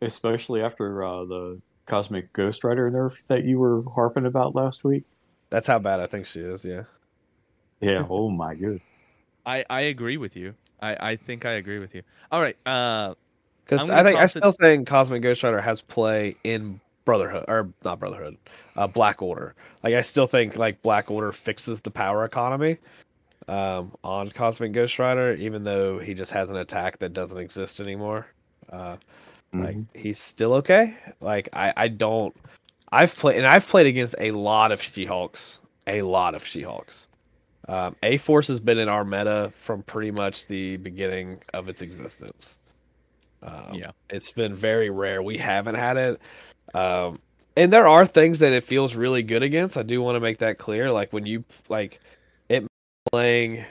[0.01, 5.03] especially after uh, the Cosmic Ghost Rider nerf that you were harping about last week.
[5.49, 6.65] That's how bad I think she is.
[6.65, 6.83] Yeah.
[7.79, 8.05] Yeah.
[8.09, 8.79] Oh my god.
[9.45, 10.55] I, I agree with you.
[10.81, 12.01] I, I think I agree with you.
[12.31, 12.57] All right.
[12.65, 13.13] Uh,
[13.65, 16.35] Because I'm I gonna think I toss it- still think Cosmic Ghost Rider has play
[16.43, 18.37] in Brotherhood or not Brotherhood,
[18.75, 19.55] uh, Black Order.
[19.83, 22.77] Like I still think like Black Order fixes the power economy
[23.47, 27.79] um, on Cosmic Ghost Rider, even though he just has an attack that doesn't exist
[27.79, 28.27] anymore.
[28.71, 28.97] Uh,
[29.53, 29.85] Like Mhm.
[29.93, 30.95] he's still okay.
[31.21, 32.35] Like I I don't.
[32.91, 37.07] I've played and I've played against a lot of She-Hulks, a lot of She-Hulks.
[37.67, 41.81] Um, a Force has been in our meta from pretty much the beginning of its
[41.81, 42.57] existence.
[43.41, 43.91] Um, Yeah.
[44.09, 45.21] it's been very rare.
[45.21, 46.21] We haven't had it.
[46.73, 47.19] Um,
[47.55, 49.77] and there are things that it feels really good against.
[49.77, 50.91] I do want to make that clear.
[50.91, 51.99] Like when you like
[52.49, 52.65] it
[53.11, 53.65] playing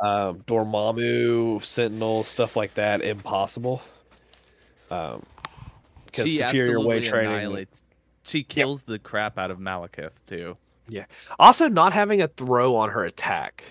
[0.00, 3.82] um, Dormammu, Sentinel, stuff like that, impossible.
[4.90, 5.24] Um,
[6.06, 7.32] because she superior way training.
[7.32, 7.82] annihilates.
[8.22, 10.56] She kills the crap out of Malekith too.
[10.88, 11.06] Yeah.
[11.38, 13.64] Also, not having a throw on her attack.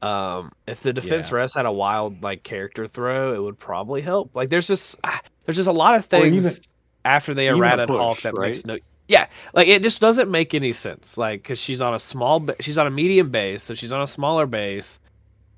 [0.00, 1.36] Um, if the defense Yeah.
[1.38, 4.34] rest had a wild like character throw, it would probably help.
[4.34, 6.62] Like there's just ah, there's just a lot of Or things even-
[7.04, 8.48] after they errated Hulk that right?
[8.48, 8.78] makes no.
[9.06, 11.16] Yeah, like it just doesn't make any sense.
[11.16, 14.06] Like because she's on a small, she's on a medium base, so she's on a
[14.06, 15.00] smaller base.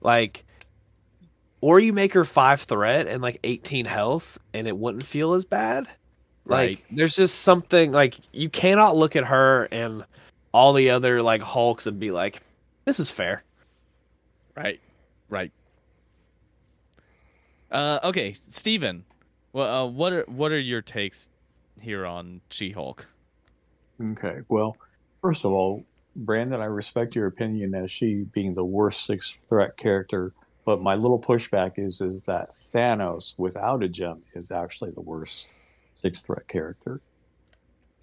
[0.01, 0.45] Like,
[1.61, 5.45] or you make her five threat and like 18 health, and it wouldn't feel as
[5.45, 5.86] bad.
[6.47, 6.84] Like Right.
[6.91, 10.05] there's just something like you cannot look at her and
[10.53, 12.41] all the other like Hulks and be like,
[12.84, 13.43] this is fair.
[14.57, 14.80] Right.
[15.28, 15.53] Right.
[17.70, 19.05] Uh, okay, Steven.
[19.53, 21.29] Well, uh, what are what are your takes
[21.81, 23.07] here on She-Hulk?
[24.13, 24.39] Okay.
[24.49, 24.77] Well,
[25.23, 25.85] first of all,
[26.17, 30.33] Brandon, I respect your opinion as she being the worst six threat character,
[30.65, 35.49] but my little pushback is is that Thanos without a gem is actually the worst
[35.95, 37.01] six threat character.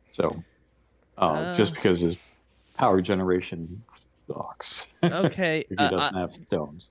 [0.09, 0.43] So,
[1.17, 1.55] uh, Uh.
[1.55, 2.17] just because his
[2.75, 3.83] power generation
[4.27, 6.89] sucks Okay, if he uh, doesn't have stones.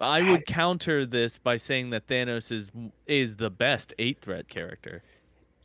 [0.00, 2.70] I, I would counter this by saying that Thanos is
[3.06, 5.02] is the best eight threat character.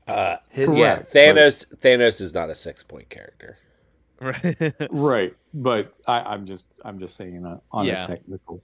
[0.08, 1.76] Uh, His- yeah, Correct, Thanos.
[1.78, 3.58] Thanos is not a six point character.
[4.20, 4.74] Right.
[4.92, 8.04] Right, but I, I'm just I'm just saying uh, on Yeah.
[8.04, 8.62] a technical.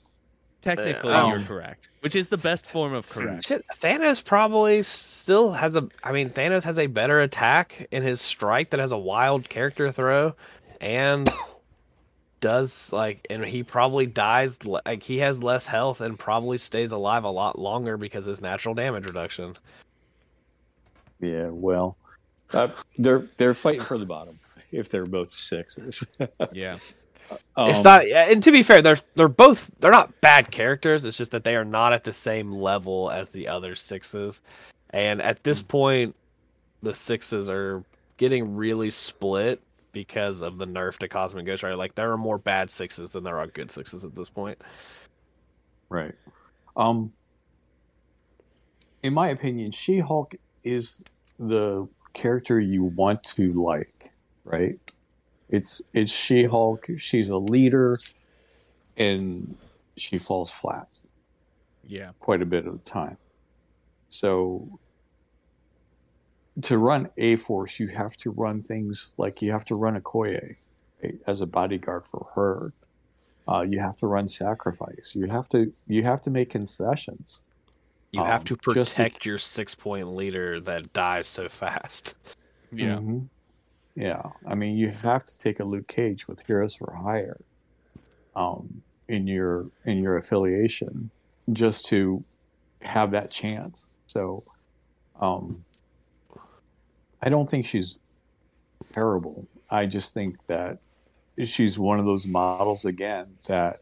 [0.61, 3.47] Technically, Um, you're correct, which is the best form of correct.
[3.79, 5.87] Thanos probably still has a.
[6.03, 9.91] I mean, Thanos has a better attack in his strike that has a wild character
[9.91, 10.33] throw,
[10.81, 11.29] and
[12.39, 17.23] does like, and he probably dies like he has less health and probably stays alive
[17.23, 19.55] a lot longer because of his natural damage reduction.
[21.19, 21.97] Yeah, well,
[22.53, 24.39] uh, they're they're fighting for the bottom
[24.71, 26.05] if they're both sixes.
[26.51, 26.77] Yeah.
[27.65, 31.05] it's Um, not, and to be fair, they're they're both they're not bad characters.
[31.05, 34.41] It's just that they are not at the same level as the other sixes,
[34.91, 36.15] and at this point,
[36.83, 37.83] the sixes are
[38.17, 39.61] getting really split
[39.97, 41.75] because of the nerf to Cosmic Ghost Rider.
[41.75, 44.59] Like there are more bad sixes than there are good sixes at this point.
[45.89, 46.13] Right.
[46.75, 47.13] Um
[49.01, 51.03] in my opinion, She-Hulk is
[51.39, 54.11] the character you want to like,
[54.43, 54.79] right?
[55.49, 57.97] It's it's She-Hulk, she's a leader
[58.97, 59.55] and
[59.95, 60.87] she falls flat
[61.87, 62.11] Yeah.
[62.19, 63.17] quite a bit of the time.
[64.09, 64.79] So
[66.61, 70.55] to run A Force, you have to run things like you have to run Okoye
[71.27, 72.73] as a bodyguard for her.
[73.47, 75.13] Uh, you have to run sacrifice.
[75.15, 77.43] You have to you have to make concessions.
[78.11, 82.15] You have Um, to just to- protect your six point leader that dies so fast.
[82.71, 82.97] Yeah.
[82.97, 83.27] Mhm.
[83.95, 84.23] Yeah.
[84.45, 87.39] I mean, you have to take a Luke Cage with Heroes for Hire
[88.35, 91.09] um, in your in your affiliation
[91.53, 92.23] just to
[92.81, 93.93] have that chance.
[94.07, 94.41] So
[95.21, 95.63] um,
[97.21, 97.99] I don't think she's
[98.93, 99.47] terrible.
[99.69, 100.77] I just think that
[101.43, 103.79] she's one of those models again that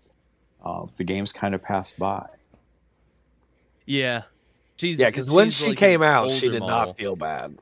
[0.64, 2.26] uh, the game's kind of passed by.
[3.86, 4.24] Yeah.
[4.78, 6.88] She's Yeah, because when she like came out, she did model.
[6.88, 7.58] not feel bad.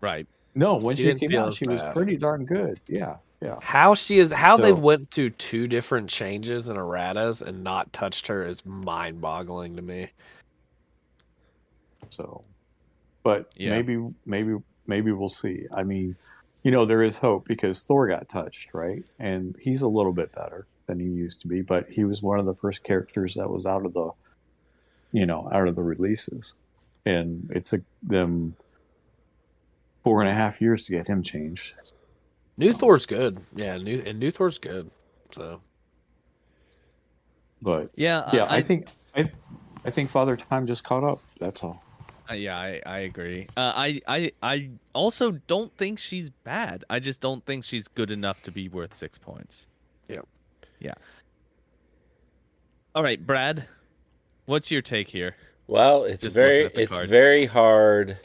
[0.00, 0.26] right.
[0.54, 1.92] No, when She she, came out, as she was bad.
[1.94, 2.80] pretty darn good.
[2.88, 3.58] Yeah, yeah.
[3.60, 7.92] How she is, how So- they went to two different changes in erratas and not
[7.92, 10.08] touched her is mind-boggling to me.
[12.08, 12.42] So,
[13.22, 13.70] but Yeah.
[13.70, 14.56] maybe, maybe,
[14.86, 15.66] maybe we'll see.
[15.74, 16.16] I mean,
[16.62, 19.04] you know, there is hope because Thor got touched, right?
[19.18, 22.38] And he's a little bit better than he used to be, but he was one
[22.38, 24.10] of the first characters that was out of the,
[25.12, 26.54] you know, out of the releases,
[27.04, 28.56] and it took them
[30.04, 31.74] four and a half years to get him changed.
[32.56, 34.90] New Thor's good, yeah, new and New Thor's good.
[35.32, 35.60] So
[37.60, 38.30] But Yeah.
[38.32, 39.30] yeah, I, think I,
[39.84, 41.18] I think Father Time just caught up.
[41.38, 41.84] That's all.
[42.28, 43.46] Uh, yeah, I, I agree.
[43.56, 46.84] Uh, I, I I also don't think she's bad.
[46.90, 49.68] I just don't think she's good enough to be worth six points.
[50.08, 50.22] Yeah.
[50.80, 50.94] Yeah.
[52.94, 53.68] All right, Brad.
[54.46, 55.36] What's your take here?
[55.68, 57.08] Well, it's Just very looking at the it's card.
[57.08, 58.18] very hard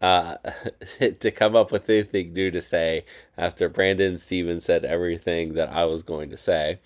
[0.00, 0.36] uh,
[1.20, 3.04] to come up with anything new to say
[3.36, 6.78] after Brandon Stevens said everything that I was going to say.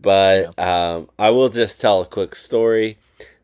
[0.00, 2.98] But um, I will just tell a quick story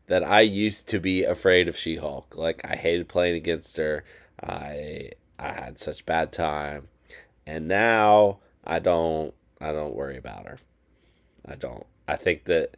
[0.07, 2.37] that I used to be afraid of She-Hulk.
[2.37, 4.03] Like I hated playing against her.
[4.41, 6.87] I I had such bad time,
[7.45, 10.57] and now I don't I don't worry about her.
[11.45, 11.85] I don't.
[12.07, 12.75] I think that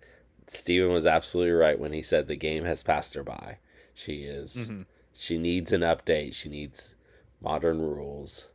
[0.48, 3.58] Steven was absolutely right when he said the game has passed her by.
[3.94, 4.82] She is Mm-hmm.
[5.14, 6.34] she needs an update.
[6.34, 6.94] She needs
[7.42, 8.48] modern rules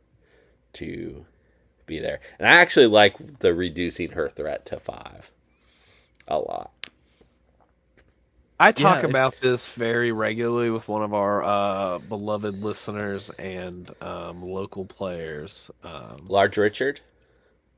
[0.73, 1.25] to
[1.85, 2.19] be there.
[2.39, 5.31] And I actually like the reducing her threat to 5
[6.27, 6.71] a lot.
[8.61, 13.29] I talk Yeah, if- about this very regularly with one of our uh, beloved listeners
[13.31, 15.71] and um, local players.
[15.83, 17.01] Um, Large Richard?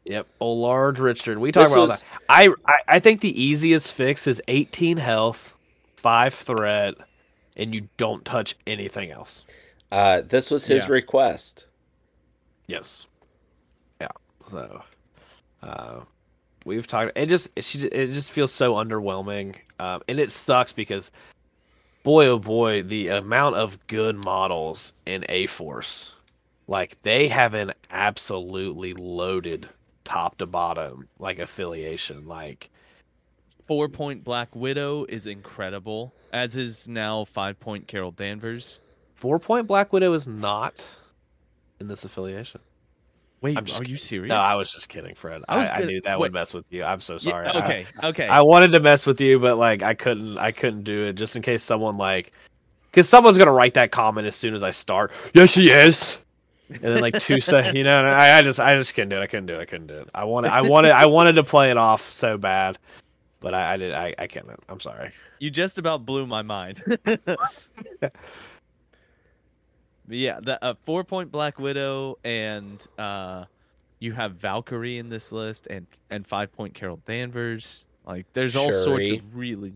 [0.05, 1.38] Yep, old large Richard.
[1.38, 2.21] We talk This about all was- that.
[2.27, 5.55] I, I I think the easiest fix is 18 health,
[5.95, 6.95] five threat,
[7.55, 9.45] and you don't touch anything else.
[9.93, 10.89] Uh, this was his Yeah.
[10.89, 11.67] request.
[12.67, 13.05] Yes.
[14.01, 14.09] Yeah.
[14.49, 14.84] So,
[15.61, 16.01] uh,
[16.66, 17.18] we've talked.
[17.18, 21.11] It just it, she, it just feels so underwhelming, um, and it sucks because,
[22.03, 26.14] boy oh boy, the amount of good models in A Force,
[26.68, 29.68] like they have an absolutely loaded
[30.03, 32.28] top to bottom like affiliation.
[32.28, 32.70] Like
[33.66, 38.82] Four point Black Widow is incredible, as is now five point Carol Danvers.
[39.14, 40.86] four point Black Widow is not
[41.80, 42.59] in this affiliation.
[43.44, 44.30] Wait, I'm are you serious?
[44.30, 45.44] No, I was just kidding, Fred.
[45.50, 46.28] I I, I knew that wait.
[46.28, 46.86] would mess with you.
[46.86, 47.48] I'm so Yeah, sorry.
[47.48, 48.28] I- okay, okay.
[48.28, 50.38] I wanted to mess with you, but like I couldn't.
[50.38, 52.32] I couldn't do it just in case someone like,
[52.89, 55.12] because someone's gonna write that comment as soon as I start.
[55.34, 56.20] Yes, she is.
[56.70, 59.22] And then like two seconds, you know, I, I just, I just couldn't do it.
[59.22, 59.60] I couldn't do it.
[59.62, 60.10] I couldn't do it.
[60.16, 62.78] I wanted, I wanted, I wanted to play it off so bad,
[63.41, 63.94] but I, I did.
[63.94, 64.58] I, I couldn't.
[64.70, 65.12] I'm sorry.
[65.39, 66.82] You just about blew my mind.
[70.08, 73.45] But yeah, the uh, four point Black Widow and uh,
[73.99, 77.86] you have Valkyrie in this list and and five point Carol Danvers.
[78.06, 79.74] Like there's all sorts of really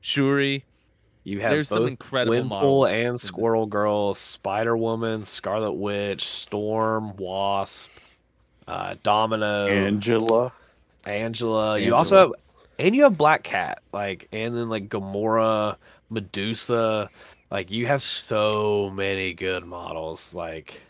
[0.00, 0.64] Shuri.
[1.24, 3.22] You have There's some both incredible Windpool models in and this.
[3.22, 7.90] Squirrel Girl, Spider Woman, Scarlet Witch, Storm, Wasp,
[8.68, 10.52] uh, Domino, Angela.
[11.04, 11.78] Angela.
[11.80, 11.96] You Angela.
[11.96, 12.32] also have,
[12.78, 15.74] and you have Black Cat, like, and then like Gamora,
[16.10, 17.10] Medusa.
[17.50, 20.34] Like, you have so many good models.
[20.34, 20.80] Like,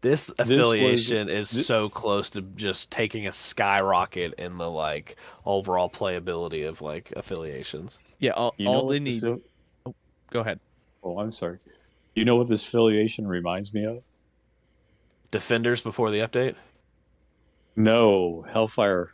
[0.00, 5.16] this was- affiliation is thi- so close to just taking a skyrocket in the like
[5.46, 7.98] overall playability of like affiliations.
[8.18, 9.32] Yeah, all, You know all what they this need.
[9.32, 9.38] aff-
[9.86, 9.94] oh,
[10.30, 10.60] Go ahead.
[11.02, 11.58] Oh, I'm sorry.
[12.14, 14.02] You know what this affiliation reminds me of?
[15.30, 16.54] Defenders before the update.
[17.76, 19.12] No, Hellfire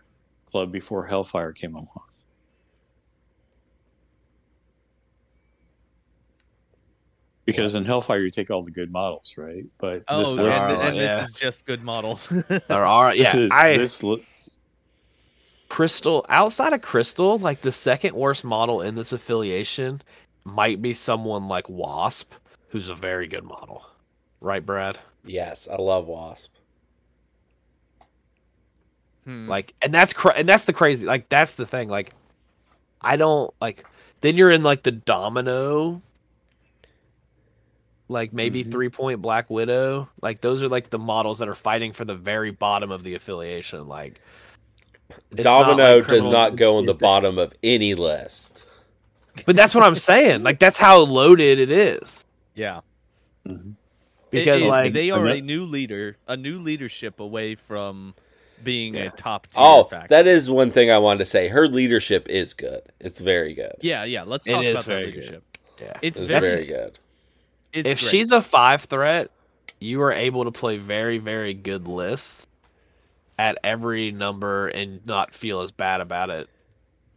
[0.51, 1.89] Club before Hellfire came along.
[7.57, 9.65] Because in Hellfire you take all the good models, right?
[9.79, 11.17] But Oh, this and, list list is- and yeah.
[11.21, 12.27] this is just good models.
[12.49, 13.41] There are this yeah.
[13.41, 14.25] is- I this li-
[15.69, 20.03] Crystal outside of Crystal, like the second worst model in this affiliation
[20.45, 22.33] might be someone like Wasp,
[22.71, 23.85] who's a very good model.
[24.41, 24.99] Right, Brad?
[25.25, 26.51] Yes, I love Wasp.
[29.25, 29.49] Hmm.
[29.49, 32.13] Like and that's cra- and that's the crazy like that's the thing like
[33.03, 33.85] I don't like
[34.23, 36.01] then you're in like the domino
[38.11, 38.71] like maybe Mhm.
[38.73, 42.15] three point black widow like those are like the models that are fighting for the
[42.15, 44.21] very bottom of the affiliation like
[45.31, 47.01] It's not Domino like does not go on the Intent.
[47.01, 48.67] bottom of any list.
[49.47, 50.43] But that's what I'm saying.
[50.43, 52.25] Like that's how loaded it is.
[52.55, 52.81] Yeah.
[53.47, 53.75] Mhm.
[54.31, 58.15] Because It- it- like they are a new leader, a new leadership away from
[58.63, 59.05] being Yeah.
[59.05, 60.09] a top tier Oh, faction.
[60.11, 61.49] that is one thing I wanted to say.
[61.49, 62.83] Her leadership is good.
[63.01, 63.75] It's very good.
[63.81, 64.23] yeah, yeah.
[64.25, 65.15] Let's talk is about that very good.
[65.23, 65.43] leadership.
[65.81, 65.97] yeah.
[66.03, 66.99] It's, It's very, very good.
[67.73, 68.11] It's if great.
[68.11, 69.31] she's a five threat,
[69.79, 72.47] you are able to play very, very good lists
[73.39, 76.49] at every number and not feel as bad about it.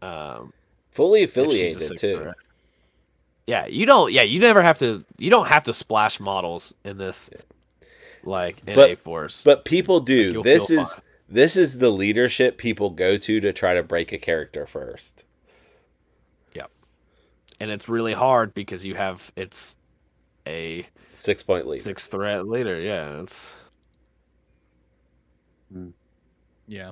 [0.01, 0.53] Um,
[0.91, 2.17] Fully if she's a affiliated too.
[2.19, 2.35] threat.
[3.47, 4.11] Yeah, you don't.
[4.13, 5.03] Yeah, you never have to.
[5.17, 7.29] You don't have to splash models in this,
[8.23, 9.43] like in But- A Force.
[9.43, 10.31] But people do.
[10.33, 11.03] you'll This is fine.
[11.27, 15.25] this is the leadership people go to to try to break a character first.
[16.53, 16.71] Yep,
[17.59, 19.75] and it's really hard because you have it's
[20.47, 21.81] a Six point lead.
[21.81, 22.79] six threat leader.
[22.79, 23.55] Yeah, it's
[26.67, 26.91] Yeah.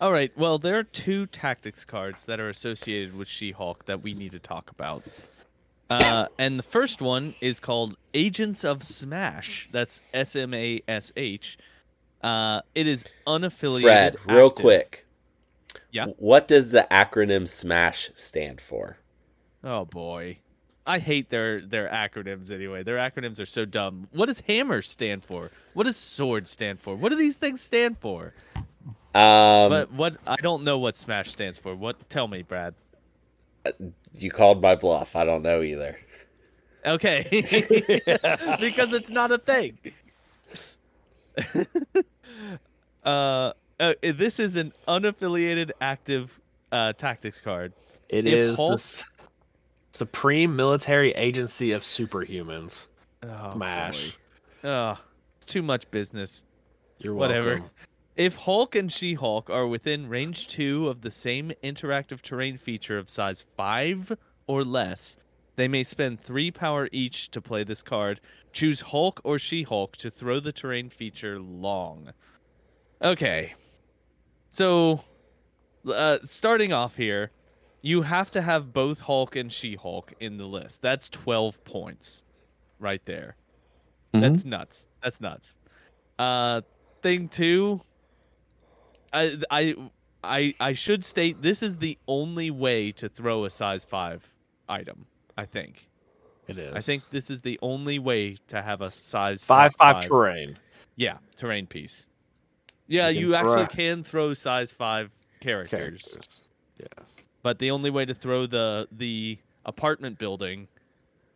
[0.00, 0.30] All right.
[0.36, 4.38] Well, there are two tactics cards that are associated with She-Hulk that we need to
[4.38, 5.02] talk about.
[5.88, 9.68] Uh, and the first one is called Agents of Smash.
[9.72, 11.58] That's S M A S H.
[12.22, 13.82] Uh, it is unaffiliated.
[13.82, 15.06] Fred, real quick.
[15.92, 16.06] Yeah?
[16.18, 18.98] What does the acronym SMASH stand for?
[19.62, 20.38] Oh boy,
[20.86, 22.82] I hate their their acronyms anyway.
[22.82, 24.08] Their acronyms are so dumb.
[24.12, 25.50] What does hammer stand for?
[25.74, 26.94] What does sword stand for?
[26.94, 28.32] What do these things stand for?
[29.14, 31.74] Um, but what I don't know what Smash stands for.
[31.74, 32.08] What?
[32.08, 32.74] Tell me, Brad.
[34.14, 35.16] you called my bluff.
[35.16, 35.98] I don't know either.
[36.84, 37.26] Okay.
[37.32, 39.78] because it's not a thing.
[43.04, 46.38] uh, uh, this is an unaffiliated active
[46.72, 47.72] uh, tactics card.
[48.08, 49.04] it If is Hulk- the s-
[49.96, 52.86] Supreme Military Agency of Superhumans.
[53.22, 54.16] Oh, Smash.
[54.62, 54.68] boy.
[54.68, 54.98] Ugh,
[55.46, 56.44] too much business.
[56.98, 57.48] You're Whatever.
[57.54, 57.70] welcome.
[58.14, 62.98] If Hulk and She Hulk are within range 2 of the same interactive terrain feature
[62.98, 64.16] of size 5
[64.46, 65.16] or less,
[65.56, 68.20] they may spend 3 power each to play this card.
[68.52, 72.12] Choose Hulk or She Hulk to throw the terrain feature long.
[73.00, 73.54] Okay.
[74.50, 75.02] So,
[75.86, 77.30] uh, starting off here,
[77.86, 80.82] you have to have both Hulk and She Hulk in the list.
[80.82, 82.24] That's 12 points
[82.80, 83.36] right there.
[84.12, 84.20] Mhm.
[84.22, 84.86] That's nuts.
[85.02, 85.56] That's nuts.
[86.18, 86.62] Uh,
[87.02, 87.80] thing two,
[89.12, 89.74] I I
[90.24, 94.28] I I should state this is the only way to throw a size five
[94.68, 95.06] item.
[95.38, 95.88] I think.
[96.48, 96.72] It is.
[96.74, 100.58] I think this is the only way to have a size five five terrain.
[100.96, 102.06] Yeah, terrain piece.
[102.88, 105.10] Yeah, You can you actually throw- can throw size five
[105.40, 106.48] characters, characters.
[106.80, 107.16] Yes.
[107.46, 110.66] But the only way to throw the the apartment building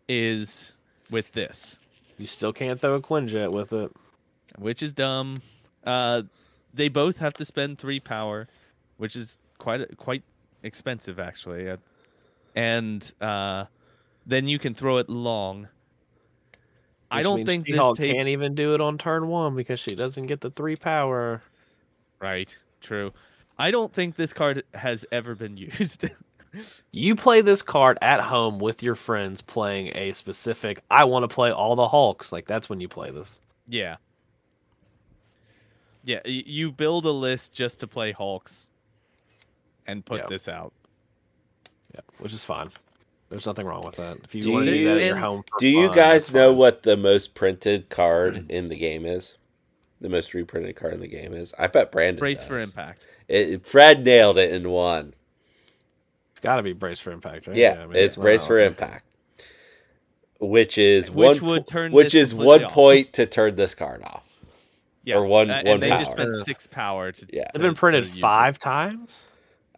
[0.09, 0.73] is
[1.09, 1.79] with this.
[2.19, 3.93] You still can't throw a Quinjet with it.
[4.59, 5.37] which is dumb.
[5.85, 6.23] Uh,
[6.75, 8.49] they both have to spend three power,
[8.97, 10.25] which is quite quite
[10.65, 11.77] expensive actually, Uh,
[12.57, 13.67] and uh,
[14.27, 15.69] then you can throw it long.
[17.09, 18.17] I don't think this She-Hulk tape.
[18.17, 21.41] can't even do it on turn one because she doesn't get the three power.
[22.19, 23.13] Right, true.
[23.61, 26.09] I don't think this card has ever been used.
[26.91, 31.33] You play this card at home with your friends playing a specific I want to
[31.33, 32.33] play all the Hulks.
[32.33, 33.41] Like that's when you play this.
[33.69, 33.97] yeah.
[36.03, 38.71] Yeah, you build a list just to play Hulks,
[39.87, 40.27] and put Yeah.
[40.31, 40.73] this out.
[41.95, 42.71] Yeah, which is fine.
[43.29, 44.17] There's nothing wrong with that.
[44.25, 46.33] If you Do want to do you- that at your home, for Do you guys
[46.33, 49.35] know what the most printed card in the game is?
[50.01, 51.53] The most reprinted card in the game is?
[51.59, 53.07] I bet Brandon Brace for impact.
[53.29, 55.13] It, Fred nailed it in one.
[56.33, 57.57] It's got to be brace for impact, right?
[57.57, 59.05] Yeah, I mean, it's brace for impact,
[60.41, 62.73] which is Which one, would turn which is one off.
[62.73, 64.25] point to turn this card off.
[65.05, 67.27] Yeah, Or one- uh, one and they just spent six power to.
[67.31, 67.45] Yeah.
[67.45, 68.21] to- They've been to printed use it.
[68.21, 69.25] five times.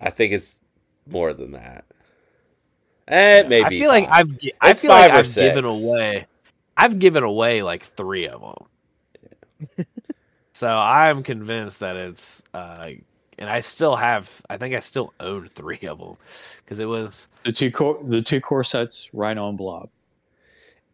[0.01, 0.61] I think it's
[1.07, 1.85] more than that.
[3.09, 3.65] Eh, maybe.
[3.65, 4.09] I feel like.
[4.09, 6.27] I've I It's feel like or I've given away
[6.77, 9.87] I've given away like three of them.
[10.53, 12.91] So I'm convinced that it's uh
[13.39, 16.17] and I still have I think I still own three of them
[16.65, 19.91] because it was The two core, the two core sets, Rhino and Blob.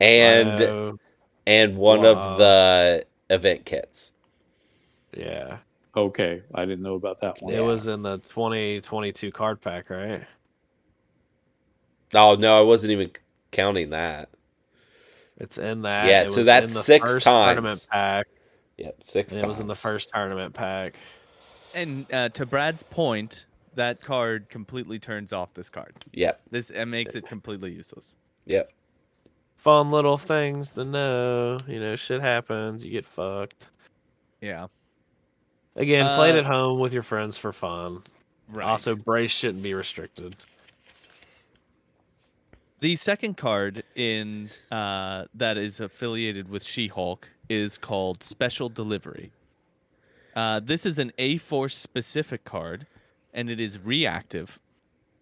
[0.00, 0.98] and Rhino,
[1.46, 2.04] and one Wow.
[2.04, 4.12] of the event kits.
[5.16, 5.58] yeah
[5.96, 7.54] Okay, I didn't know about that one.
[7.54, 10.22] it was in the 2022 card pack right
[12.14, 13.12] Oh no, I wasn't even
[13.50, 14.28] counting that.
[15.38, 17.36] it's in that Yeah, It so was that's in the six first times.
[17.36, 18.26] tournament pack
[18.78, 19.44] Yep, six and times.
[19.44, 20.94] it was in the first tournament pack
[21.74, 25.94] And uh, to Brad's point, that card completely turns off this card.
[26.12, 28.16] Yep, This it makes it completely useless.
[28.46, 28.70] yep.
[29.56, 33.68] fun little things to know you know shit happens you get fucked
[34.40, 34.68] Yeah.
[35.76, 38.02] Again, play it Uh, at home with your friends for fun.
[38.48, 38.66] Right.
[38.66, 40.34] Also, brace shouldn't be restricted.
[42.80, 49.32] The second card in uh, that is affiliated with She-Hulk is called Special Delivery.
[50.36, 52.86] Uh, this is an A Force specific card,
[53.32, 54.58] and it is reactive.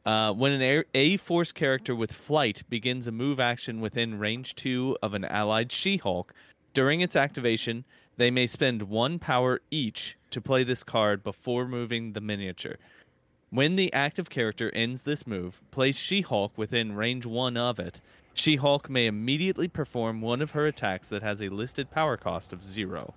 [0.05, 4.97] Uh, when an A- Force character with flight begins a move action within range two
[5.03, 6.33] of an allied She-Hulk,
[6.75, 7.85] during its activation,
[8.17, 12.77] they may spend one power each to play this card before moving the miniature.
[13.51, 18.01] When the active character ends this move, place She Hulk within range one of it.
[18.37, 22.53] She Hulk may immediately perform one of her attacks that has a listed power cost
[22.53, 23.15] of zero.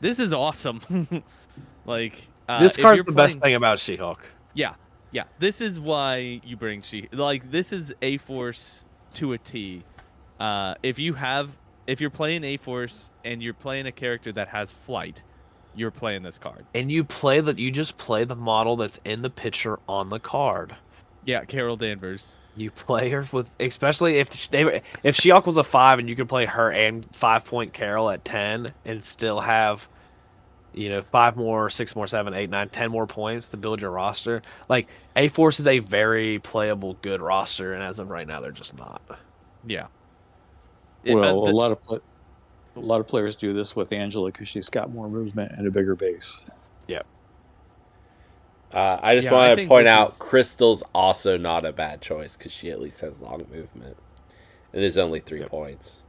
[0.00, 1.22] This is awesome.
[1.86, 4.30] like uh, this card's the best thing about She-Hulk.
[4.54, 4.74] Yeah,
[5.12, 5.24] yeah.
[5.38, 7.08] This is why you bring She.
[7.12, 9.84] Like this is A Force to a T.
[10.40, 11.56] Uh, if you have,
[11.86, 15.22] if you're playing A Force and you're playing a character that has flight,
[15.74, 16.66] you're playing this card.
[16.74, 20.18] And you play that you just play the model that's in the picture on the
[20.18, 20.74] card.
[21.28, 22.36] Yeah, Carol Danvers.
[22.56, 26.16] You play her with, especially if sh- they if She-Hulk was a five and you
[26.16, 29.86] could play her and five point Carol at ten and still have,
[30.72, 33.90] you know, five more, six more, seven, eight, nine, ten more points to build your
[33.90, 34.40] roster.
[34.70, 38.50] Like A Force is a very playable, good roster, and as of right now, they're
[38.50, 39.02] just not.
[39.66, 39.88] Yeah.
[41.04, 41.78] It- uh, Well, the- a lot of
[42.74, 45.70] a lot of players do this with Angela because she's got more movement and a
[45.70, 46.40] bigger base.
[48.72, 52.36] Uh, I just Yeah, want to point out is- Crystal's also not a bad choice
[52.36, 53.96] because she at least has long movement.
[54.72, 55.50] It is only three Yep.
[55.50, 56.02] points.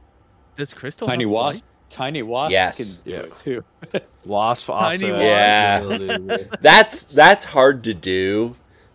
[0.56, 1.88] Does Crystal Tiny have Wasp, flight?
[1.88, 2.96] Tiny Wasp Yes.
[2.96, 3.18] can do Yeah.
[3.20, 3.64] it too.
[4.26, 5.22] Wasp, Tiny also Wasp.
[5.22, 5.78] Yeah.
[5.80, 8.54] has the ability to- That's that's hard to do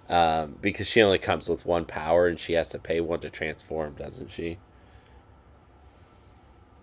[0.10, 3.30] um, because she only comes with one power and she has to pay one to
[3.32, 4.60] transform, doesn't she?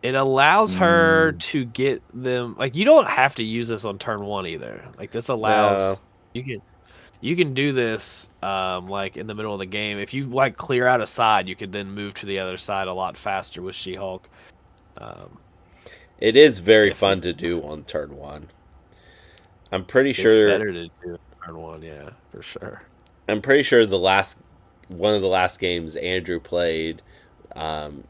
[0.03, 4.24] It allows her to get them like you don't have to use this on turn
[4.24, 4.85] one either.
[4.99, 6.03] Like this allows No.
[6.33, 6.62] you can
[7.22, 9.98] you can do this um like in the middle of the game.
[9.98, 12.88] If you like clear out a side, you could then move to the other side
[12.88, 14.28] a lot faster with She Hulk.
[14.98, 15.38] Um
[16.18, 18.48] It is very fun to do on turn one.
[19.70, 20.48] I'm pretty it's sure.
[20.48, 22.82] better to do turn one, yeah, for sure.
[23.28, 24.38] I'm pretty sure the last
[24.88, 27.00] one of the last games Andrew played,
[27.56, 28.02] um,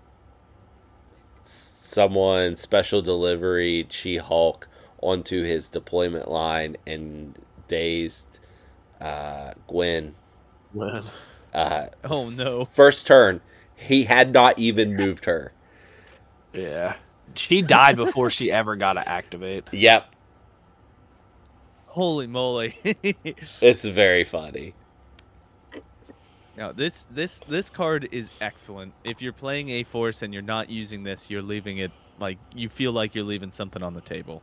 [1.45, 4.69] someone special delivery She Hulk
[5.01, 7.39] onto his deployment line and
[7.69, 8.32] dazed
[9.03, 10.15] uh, Gwen.
[10.73, 11.03] Man.
[11.53, 12.65] Uh, Oh no.
[12.65, 13.41] First turn,
[13.77, 15.53] he had not even moved her.
[16.53, 16.97] Yeah.
[17.35, 19.69] She died before she ever got to activate.
[19.73, 20.13] Yep,
[21.93, 22.75] Holy moly.
[23.61, 24.75] it's very funny.
[26.57, 28.95] Now this this this card is excellent.
[29.05, 32.71] If you're playing A Force and you're not using this, you're leaving it like you
[32.71, 34.43] feel like you're leaving something on the table.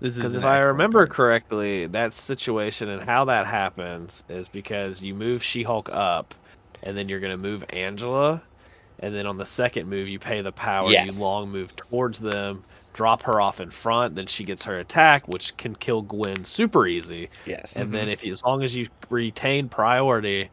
[0.00, 1.10] This is Because if I remember card.
[1.16, 6.34] correctly, that situation and how that happens is because you move She Hulk up,
[6.82, 8.42] and then you're going to move Angela,
[8.98, 11.16] and then on the second move, you pay the power, Yes.
[11.16, 15.28] you long move towards them, drop her off in front, then she gets her attack,
[15.28, 17.28] which can kill Gwen super easy.
[17.44, 17.76] Yes.
[17.76, 18.10] And then mm-hmm.
[18.10, 20.48] if you, as long as you retain priority,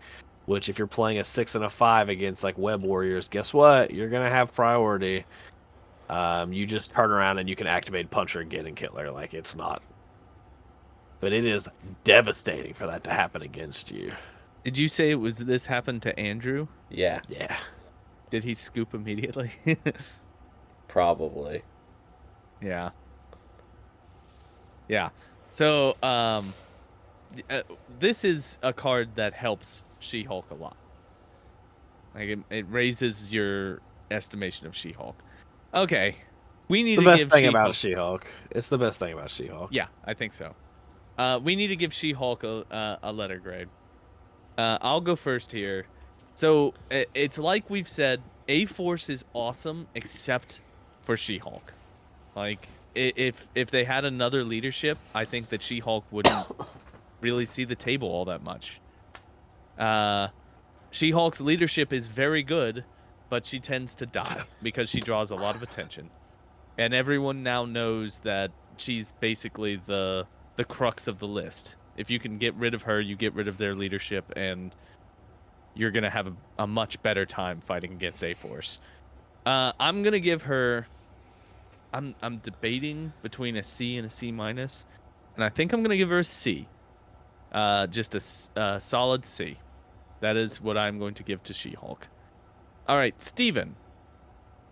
[0.46, 3.92] which if you're playing a six and a five against like Web Warriors, guess what?
[3.92, 5.26] You're gonna have priority.
[6.14, 9.10] Um, you just turn around and you can activate Puncher again and kill her.
[9.10, 9.82] Like it's not.
[11.20, 11.64] But it is
[12.04, 14.12] devastating for that to happen against you.
[14.64, 16.68] Did you say it was this happened to Andrew?
[16.92, 17.58] Yeah, Yeah.
[18.30, 19.52] Did he scoop immediately?
[20.88, 21.64] probably.
[22.62, 22.92] Yeah.
[24.88, 25.10] Yeah.
[25.50, 26.54] So, um,
[27.50, 27.62] uh,
[28.00, 30.78] this is a card that helps She-Hulk a lot.
[32.14, 35.16] Like it, it raises your estimation of She-Hulk.
[35.74, 36.16] Okay,
[36.68, 38.28] we need the to best give thing She-Hulk- about She-Hulk.
[38.52, 39.70] It's the best thing about She-Hulk.
[39.72, 40.54] Yeah, I think so.
[41.18, 43.68] Uh, we need to give She-Hulk a, uh, a letter grade.
[44.58, 45.86] Uh, I'll go first here.
[46.36, 50.62] So it's like we've said, A Force is awesome except
[51.02, 51.74] for She-Hulk.
[52.36, 56.48] Like if if they had another leadership, I think that She-Hulk wouldn't
[57.22, 58.80] really see the table all that much.
[59.78, 60.28] Uh,
[60.92, 62.84] She-Hulk's leadership is very good,
[63.34, 66.08] but she tends to die because she draws a lot of attention,
[66.78, 71.78] and everyone now knows that she's basically the the crux of the list.
[71.98, 74.76] If you can get rid of her, you get rid of their leadership, and
[75.74, 78.78] you're gonna have a, a much better time fighting against A Force.
[79.48, 80.86] Uh, I'm gonna give her.
[81.92, 84.86] I'm I'm debating between a C and a C minus,
[85.34, 86.68] and I think I'm gonna give her a C.
[87.52, 89.58] Uh, just a, uh, solid C.
[90.20, 92.08] That is what I'm going to give to She-Hulk.
[92.88, 93.76] All right, Steven.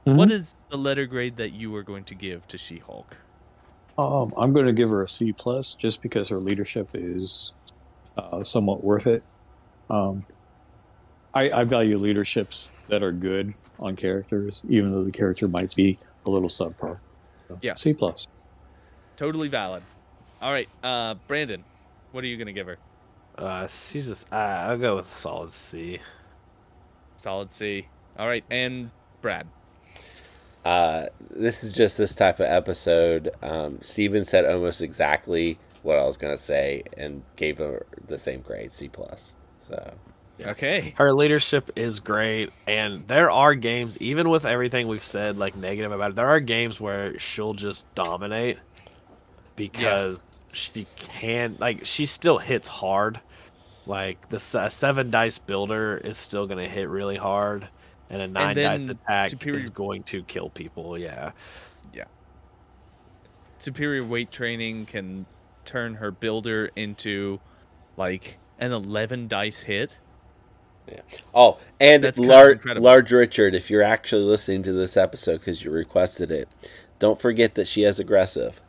[0.05, 0.17] Mhm.
[0.17, 3.15] What is the letter grade that you are going to give to She-Hulk?
[3.97, 7.53] Um, I'm going to give her a C plus just because her leadership is
[8.17, 9.23] uh, somewhat worth it.
[9.89, 10.25] Um,
[11.33, 15.97] I, I value leaderships that are good on characters, even though the character might be
[16.25, 16.99] a little subpar.
[17.47, 17.75] So, Yeah.
[17.75, 18.27] C plus.
[19.17, 19.83] Totally valid.
[20.41, 21.63] All right, uh, Brandon,
[22.11, 22.77] what are you gonna give her?
[23.37, 24.27] Uh, she's just.
[24.31, 25.99] Uh, I'll go with solid C.
[27.15, 27.87] Solid C.
[28.21, 28.91] All right, and
[29.23, 29.47] Brad.
[30.63, 33.31] Uh, this is just this type of episode.
[33.41, 38.41] Um, Steven said almost exactly what I was gonna say and gave her the same
[38.41, 39.33] grade, C plus.
[39.67, 39.93] So
[40.45, 40.93] Okay.
[40.97, 45.91] Her leadership is great, and there are games, even with everything we've said, like negative
[45.91, 48.59] about it, there are games where she'll just dominate
[49.55, 53.19] because she can, like, she still hits hard.
[53.87, 57.67] Like the se- seven dice builder is still gonna hit really hard,
[58.11, 60.97] and a nine dice attack superior- is going to kill people.
[60.97, 61.31] Yeah,
[61.93, 62.03] yeah.
[63.57, 65.25] Superior weight training can
[65.65, 67.39] turn her builder into
[67.97, 69.99] like an 11 dice hit.
[70.87, 71.01] Yeah.
[71.33, 75.63] Oh, and That's kind Lar- Large Richard, if you're actually listening to this episode because
[75.63, 76.49] you requested it,
[76.99, 78.61] don't forget that she has aggressive.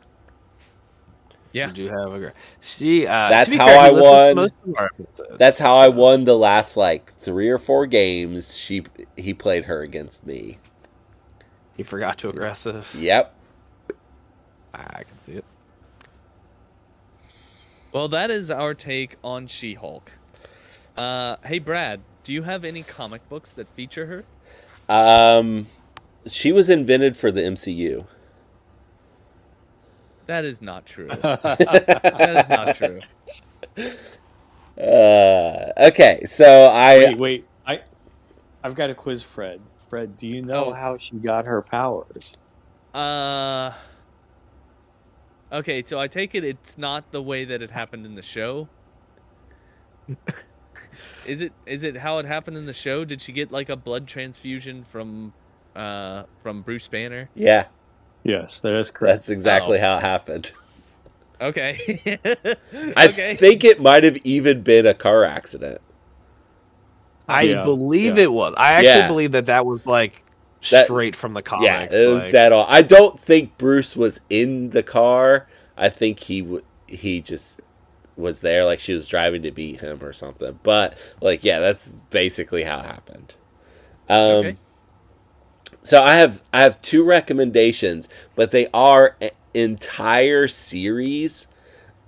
[1.53, 1.67] Yeah.
[1.67, 2.19] she do have a.
[2.19, 2.27] gr-
[2.61, 3.07] She.
[3.07, 4.35] Uh, That's how fair, I listens won.
[4.35, 8.57] most of our episodes, That's how I won the last like three or four games.
[8.57, 8.83] She
[9.15, 10.57] he played her against me.
[11.77, 12.93] He forgot to aggressive.
[12.97, 13.33] Yep.
[14.73, 15.45] I can see it.
[17.91, 20.11] Well, that is our take on She-Hulk.
[20.97, 24.23] Uh, hey Brad, do you have any comic books that feature her?
[24.93, 25.67] Um,
[26.27, 28.05] she was invented for the MCU.
[30.25, 31.07] That is not true.
[31.07, 32.99] that is not true.
[34.77, 37.45] Uh, okay, so I wait, wait.
[37.67, 37.81] I,
[38.63, 39.61] I've got a quiz Fred.
[39.89, 40.71] Fred, do you know Oh.
[40.73, 42.37] how she got her powers?
[42.93, 43.71] Uh.
[45.51, 48.67] Okay, so I take it it's not the way that it happened in the show.
[51.27, 51.53] is it?
[51.67, 53.05] Is it how it happened in the show?
[53.05, 55.31] Did she get like a blood transfusion from,
[55.75, 57.29] uh, from Bruce Banner?
[57.35, 57.65] yeah,
[58.23, 59.13] Yes, that is correct.
[59.15, 59.81] that's exactly Oh.
[59.81, 60.51] how it happened.
[61.41, 61.99] Okay.
[62.95, 63.35] I okay.
[63.35, 65.81] think it might have even been a car accident.
[67.27, 68.23] I Yeah, believe yeah.
[68.23, 68.53] it was.
[68.57, 69.07] I actually Yeah.
[69.07, 70.23] believe that that was like
[70.71, 71.65] That- straight from the comics.
[71.65, 72.65] yeah, it was like- dead on.
[72.69, 75.47] I don't think Bruce was in the car.
[75.77, 77.59] I think he w- he just
[78.15, 80.59] was there, like she was driving to beat him or something.
[80.63, 83.33] But like, yeah, that's basically how it happened.
[84.09, 84.57] Um, Okay.
[85.83, 89.17] So I have I have two recommendations, but they are
[89.53, 91.47] entire series,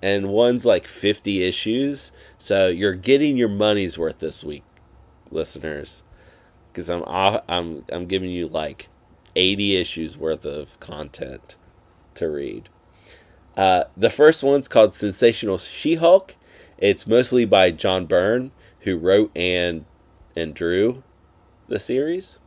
[0.02, 2.12] and one's like fifty issues.
[2.38, 4.64] So you're getting your money's worth this week,
[5.30, 6.04] listeners,
[6.72, 8.88] because I'm I'm I'm giving you like
[9.36, 11.58] eighty issues worth of content
[12.16, 12.70] to read.
[13.58, 16.36] Uh, the first one's called Sensational She-Hulk.
[16.78, 18.52] It's mostly by John Byrne,
[18.82, 19.86] who wrote and
[20.36, 21.04] and drew
[21.68, 22.40] the series.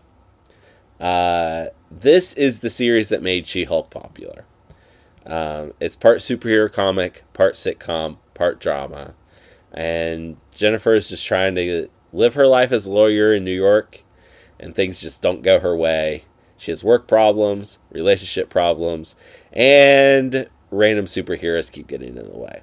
[1.01, 4.45] Uh, this is the series that made She-Hulk popular.
[5.25, 9.15] Um, it's part superhero comic, part sitcom, part drama,
[9.73, 14.03] and Jennifer is just trying to live her life as a lawyer in New York,
[14.59, 16.25] and things just don't go her way.
[16.57, 19.15] She has work problems, relationship problems,
[19.53, 22.63] and random superheroes keep getting in the way.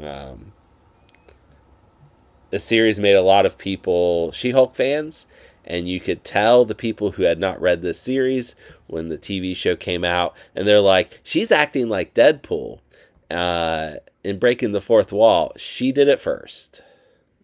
[0.00, 0.52] Um,
[2.50, 5.26] the series made a lot of people She Hulk fans,
[5.68, 8.56] and you could tell the people who had not read this series
[8.88, 12.80] when the TV show came out, and they're like, she's acting like Deadpool
[13.30, 13.92] uh,
[14.24, 15.52] in Breaking the Fourth Wall.
[15.56, 16.82] She did it first.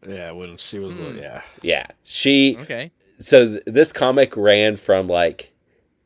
[0.09, 1.19] Yeah, when she was, Hmm.
[1.19, 1.43] yeah.
[1.63, 2.91] Yeah, she Okay.
[3.21, 5.53] so th- this comic ran from like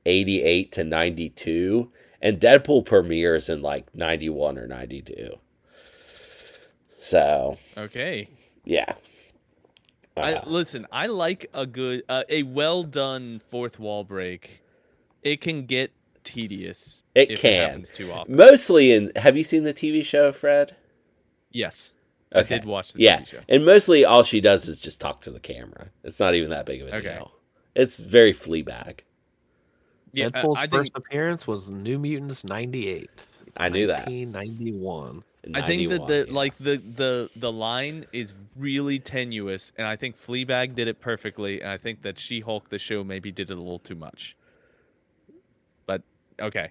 [0.07, 1.91] 88 to 92
[2.21, 5.39] and deadpool premieres in like 91 or 92
[6.99, 8.29] so Okay.
[8.65, 8.95] yeah
[10.21, 10.87] I listen.
[10.93, 14.61] I like a good, uh, a well done fourth wall break.
[15.23, 15.93] It can get
[16.25, 17.05] tedious.
[17.15, 17.81] It if can.
[17.83, 18.37] It too often.
[18.37, 20.77] mostly in have you seen the tv show fred
[21.51, 21.95] yes.
[22.35, 23.41] I okay did watch the yeah TV show.
[23.49, 26.67] and mostly all she does is just talk to the camera it's not even that
[26.67, 27.15] big of a Okay.
[27.15, 27.33] deal
[27.75, 29.01] it's very fleabag
[30.13, 33.09] Yeah, Deadpool's I think first appearance was New Mutants '98.
[33.57, 35.25] i knew that 1991.
[35.55, 36.35] I think that the yeah.
[36.35, 41.61] like the the the line is really tenuous, and I think Fleabag did it perfectly,
[41.61, 44.37] and I think that She Hulk the show maybe did it a little too much.
[45.87, 46.03] But
[46.41, 46.71] okay,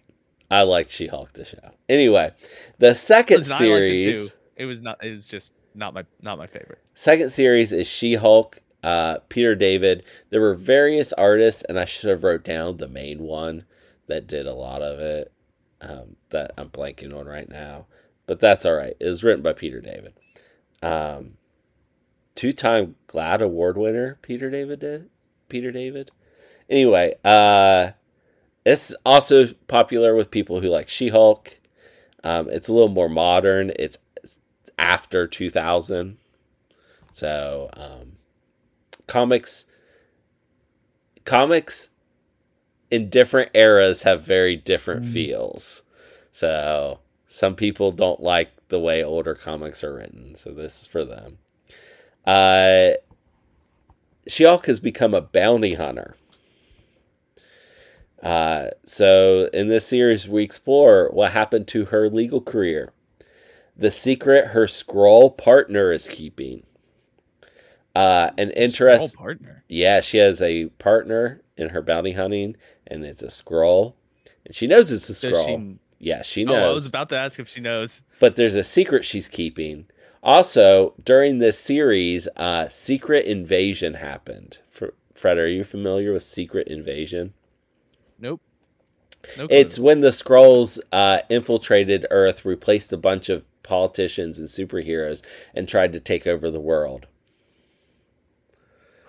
[0.49, 2.31] i liked she-hulk the show anyway
[2.77, 4.37] the second Listen, I liked it series too.
[4.57, 5.03] It was not.
[5.03, 6.79] It was just not my not my favorite.
[6.95, 10.03] Second series is She Hulk, uh, Peter David.
[10.29, 13.65] There were various artists, and I should have wrote down the main one
[14.07, 15.31] that did a lot of it.
[15.81, 17.87] um, that I'm blanking on right now,
[18.27, 18.95] but that's all right.
[18.99, 20.13] It was written by Peter David.
[20.83, 21.37] Um,
[22.35, 25.09] two-time GLAAD award winner, Peter David did.
[25.49, 26.11] Peter David.
[26.69, 27.91] Anyway, uh,
[28.65, 31.59] it's also popular with people who like She-Hulk.
[32.23, 33.71] Um, it's a little more modern.
[33.79, 33.97] It's
[34.77, 36.17] after 2000.
[37.11, 38.17] So, um,
[39.07, 39.65] comics
[41.23, 41.89] comics
[42.91, 45.13] in different eras have very different Mm.
[45.13, 45.81] feels.
[46.31, 46.99] So,
[47.29, 50.35] some people don't like the way older comics are written.
[50.35, 51.37] So, this is for them.
[52.25, 52.97] Uh,
[54.27, 56.15] She-Hulk has become a bounty hunter.
[58.21, 62.91] Uh, so in this series, we explore what happened to her legal career,
[63.75, 66.63] the secret her Skrull partner is keeping.
[67.95, 69.63] Uh, an interest, Skrull partner.
[69.69, 72.55] yeah, she has a partner in her bounty hunting,
[72.87, 73.93] and it's a Skrull,
[74.45, 75.45] and she knows it's a Does Skrull.
[75.45, 75.79] she?
[75.99, 76.55] Yeah, she knows.
[76.55, 78.03] Oh, I was about to ask if she knows.
[78.19, 79.87] but there's a secret she's keeping.
[80.23, 84.57] Also, during this series, uh, Secret Invasion happened.
[84.69, 87.33] Fr- Fred, are you familiar with Secret Invasion?
[88.19, 88.41] Nope.
[89.37, 89.47] No.
[89.49, 95.21] It's when the Skrulls uh, infiltrated Earth, replaced a bunch of politicians and superheroes,
[95.53, 97.07] and tried to take over the world.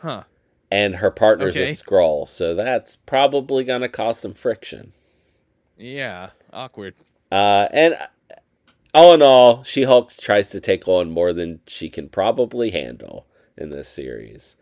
[0.01, 0.25] huh.
[0.71, 1.73] And her partner's a Okay.
[1.73, 4.93] Skrull, so that's probably going to cause some friction.
[5.79, 6.31] Yeah.
[6.53, 6.95] Awkward.
[7.31, 7.95] Uh, and
[8.95, 13.27] all in all, She Hulk tries to take on more than she can probably handle
[13.57, 14.57] in this series.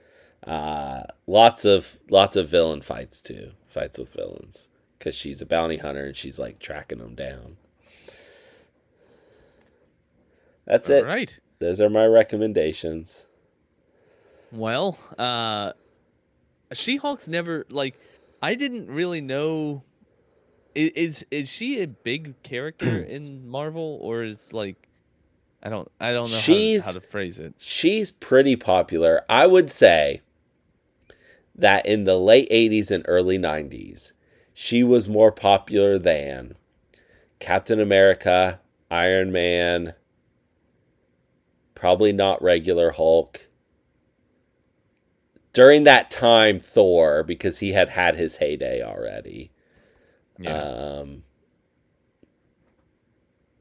[0.46, 4.68] Uh, lots of lots of villain fights too, fights with villains,
[4.98, 7.56] because she's a bounty hunter and she's like tracking them down.
[10.66, 11.04] That's All it.
[11.04, 11.38] right.
[11.58, 13.26] Those are my recommendations.
[14.52, 15.72] Well, uh
[16.72, 17.98] She-Hulk's never like
[18.42, 19.82] I didn't really know
[20.76, 24.88] is is she a big character in Marvel or is like
[25.62, 27.54] I don't I don't know how to, how to phrase it.
[27.58, 29.22] She's pretty popular.
[29.28, 30.22] I would say
[31.54, 34.12] that in the late 80s and early 90s,
[34.52, 36.56] she was more popular than
[37.38, 38.60] Captain America,
[38.90, 39.94] Iron Man,
[41.74, 43.48] probably not regular Hulk.
[45.52, 49.50] During that time, Thor, because he had had his heyday already.
[50.38, 50.62] Yeah.
[50.62, 51.22] Um,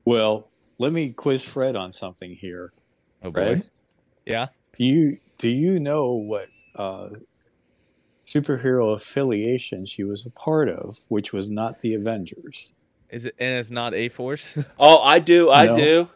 [0.04, 2.74] Well, let me quiz Fred on something here.
[3.24, 3.62] oh boy.
[4.26, 4.48] Yeah.
[4.78, 7.10] do you do you know what uh,
[8.26, 12.72] superhero affiliation she was a part of, which was not the Avengers?
[13.10, 14.58] Is it and it's not A Force?
[14.80, 15.52] oh, I do.
[15.52, 15.74] I No.
[15.76, 16.10] do.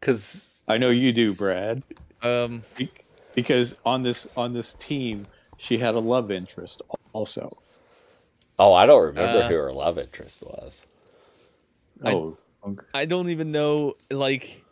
[0.00, 1.82] Because I know you do, Brad.
[2.22, 2.90] um Be-
[3.34, 7.50] Because on this on this team, she had a love interest also.
[8.58, 10.86] Oh, I don't remember Uh, who her love interest was.
[12.02, 12.36] I- Oh,
[12.66, 12.86] okay.
[12.94, 14.62] I don't even know like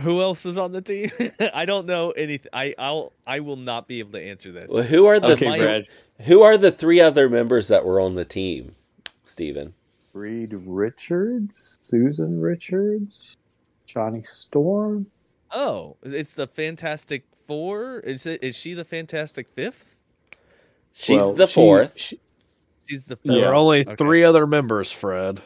[0.00, 1.10] who else is on the team.
[1.54, 2.50] I don't know anything.
[2.52, 4.70] I I'll I will not be able to answer this.
[4.72, 5.84] Well, who are the okay, my- Brad.
[6.22, 8.76] who are the three other members that were on the team,
[9.24, 9.74] Steven?
[10.12, 13.36] Reed Richards, Susan Richards,
[13.86, 15.06] Johnny Storm.
[15.52, 18.00] Oh, it's the Fantastic Four.
[18.00, 18.42] Is it?
[18.42, 19.94] Is she the Fantastic Fifth?
[20.92, 21.98] She's Well, the she- fourth.
[21.98, 22.20] she-
[22.90, 23.36] She's the There.
[23.36, 23.46] Yeah.
[23.48, 23.94] are only Okay.
[23.94, 25.40] three other members, Fred.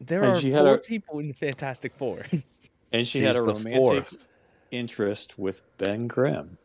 [0.00, 2.24] There and are she had four a- people in the Fantastic Four.
[2.92, 4.26] and she She's had a romantic fourth.
[4.70, 6.58] interest with Ben Grimm.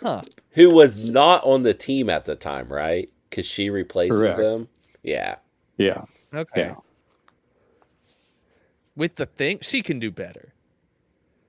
[0.00, 0.22] huh.
[0.52, 3.10] who was not on the team at the time, right?
[3.28, 4.38] Because she replaces Correct.
[4.38, 4.68] him.
[5.02, 5.36] Yeah.
[5.76, 6.04] Yeah,
[6.34, 6.68] Okay.
[6.68, 6.74] yeah.
[8.96, 10.52] With the thing, she can do better.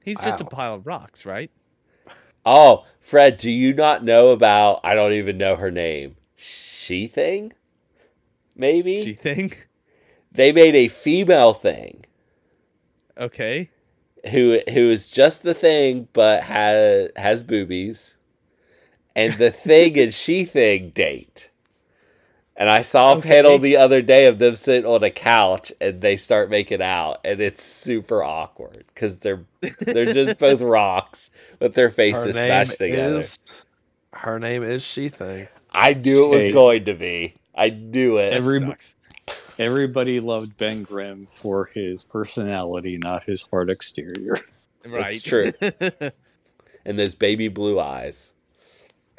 [0.04, 1.52] He's just a pile of rocks, right?
[2.46, 4.80] Oh, Fred, do you not know about?
[4.84, 6.16] I don't even know her name.
[6.84, 7.54] She thing.
[8.56, 9.54] Maybe She thing.
[10.32, 12.06] they made a female thing
[13.18, 13.72] Okay.
[14.32, 18.16] who who is just the thing but has has boobies,
[19.16, 21.50] and the thing and she thing date.
[22.56, 23.22] And I saw a Okay.
[23.22, 27.20] panel the other day of them sitting on a couch and they start making out,
[27.26, 29.46] and it's super awkward because they're
[29.92, 33.32] they're just both rocks with their faces name smashed together.
[33.32, 33.40] is.
[34.14, 35.48] Her name is She Thing.
[35.74, 36.52] I knew it was Hey.
[36.52, 37.34] going to be.
[37.56, 38.34] I knew it.
[38.34, 38.62] Every-
[39.60, 44.38] Everybody loved Ben Grimm for his personality, not his hard exterior.
[44.86, 45.24] Right.
[45.24, 45.54] true.
[46.86, 48.32] and those baby blue eyes.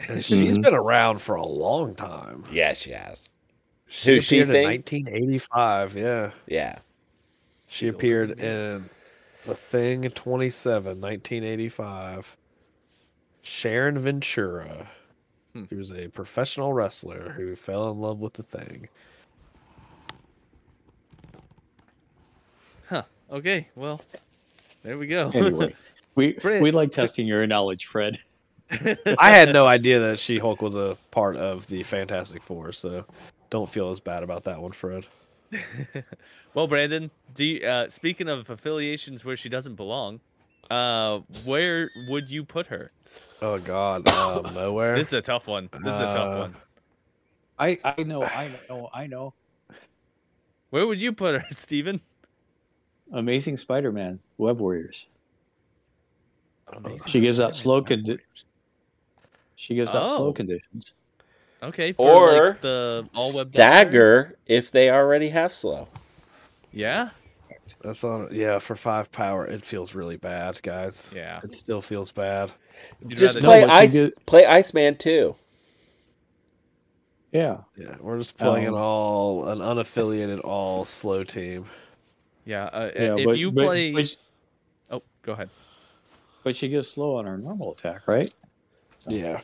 [0.09, 0.63] And she's Mhm.
[0.63, 2.45] been around for a long time.
[2.53, 3.31] Yeah, she has.
[3.87, 4.65] She Who, She in Thing?
[4.65, 5.97] 1985.
[5.97, 6.79] Yeah, Yeah.
[7.69, 8.91] she She's appeared in
[9.47, 12.37] The Thing 27, 1985.
[13.43, 14.89] Sharon Ventura.
[15.55, 15.65] Hmm.
[15.69, 18.89] She was a professional wrestler who fell in love with the Thing.
[22.89, 23.05] Huh.
[23.31, 24.01] Okay, well,
[24.83, 25.31] there we go.
[25.35, 25.75] Anyway,
[26.17, 26.61] we Fred.
[26.61, 28.19] we like testing your knowledge, Fred.
[28.71, 33.05] I had no idea that She Hulk was a part of the Fantastic Four, so
[33.51, 35.07] don't feel as bad about that one, Fred.
[36.55, 40.21] well, Brandon, do you, uh, speaking of affiliations where she doesn't belong,
[40.71, 42.91] uh, where would you put her?
[43.45, 44.97] Oh God, um, nowhere.
[44.97, 45.69] This is a tough one.
[45.71, 46.57] This is a tough Uh, one.
[47.59, 49.35] I I know, I know, I know.
[50.71, 52.01] Where would you put her, Steven?
[53.13, 55.09] Amazing Spider-Man, Web Warriors.
[56.73, 58.05] Amazing She gives out Spider-Man.
[58.05, 58.21] slow condi-
[59.57, 60.17] She gives out Oh.
[60.17, 60.95] slow conditions.
[61.63, 65.87] Okay, for Or like the all web Dagger if they already have slow.
[66.73, 67.11] Yeah,
[67.85, 68.29] That's on.
[68.33, 71.13] Yeah, for five power, it feels really bad, guys.
[71.15, 71.41] yeah.
[71.45, 72.51] It still feels bad.
[73.07, 75.37] You'd Just play No, Ice get- play Iceman too.
[77.31, 81.67] Yeah, Yeah, we're just playing an Um, all an unaffiliated all slow team.
[82.45, 83.17] Yeah, uh, yeah.
[83.19, 84.17] if but, you but- play, but,
[84.91, 85.51] oh, go ahead.
[86.45, 88.33] but she gives slow on her normal attack, right?
[89.09, 89.41] Yeah,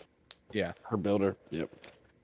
[0.52, 1.36] Yeah, her builder.
[1.50, 1.68] Yep.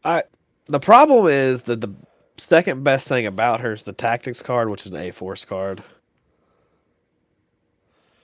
[0.05, 0.23] I.
[0.67, 1.93] The problem is that the
[2.39, 5.83] second best thing about her is the tactics card, which is an A Force card.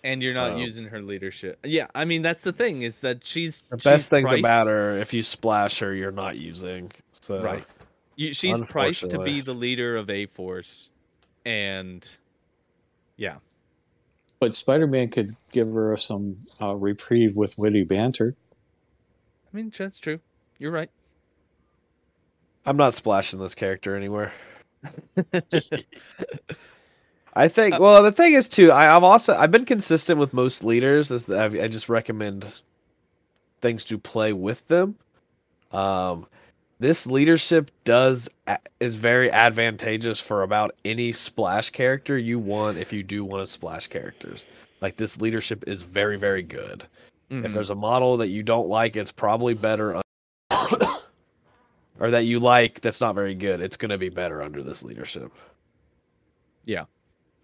[0.04, 1.58] And you're not So- using her leadership.
[1.64, 4.66] Yeah, I mean that's the thing is that she's The she's best things priced- about
[4.66, 6.90] her, if you splash her, you're not using.
[7.12, 7.64] So Right.
[8.16, 10.90] You, she's priced to be the leader of A Force,
[11.46, 12.06] and
[13.16, 13.36] yeah,
[14.38, 18.34] But Spider-Man could give her some uh, reprieve with witty banter.
[19.52, 20.20] I mean that's true.
[20.58, 20.90] You're right.
[22.66, 24.32] I'm not splashing this character anywhere.
[27.34, 27.78] I think.
[27.78, 28.70] Well, the thing is too.
[28.70, 31.10] I, I've also I've been consistent with most leaders.
[31.10, 32.44] Is that I've, I just recommend
[33.60, 34.96] things to play with them.
[35.70, 36.26] Um,
[36.78, 38.28] this leadership does
[38.80, 42.76] is very advantageous for about any splash character you want.
[42.78, 44.46] If you do want to splash characters,
[44.80, 46.84] like this leadership is very very good.
[47.30, 47.52] If Mhm.
[47.54, 49.96] there's a model that you don't like, it's probably better.
[49.96, 50.02] un-
[52.00, 54.82] or that you like that's not very good, it's going to be better under this
[54.82, 55.30] leadership.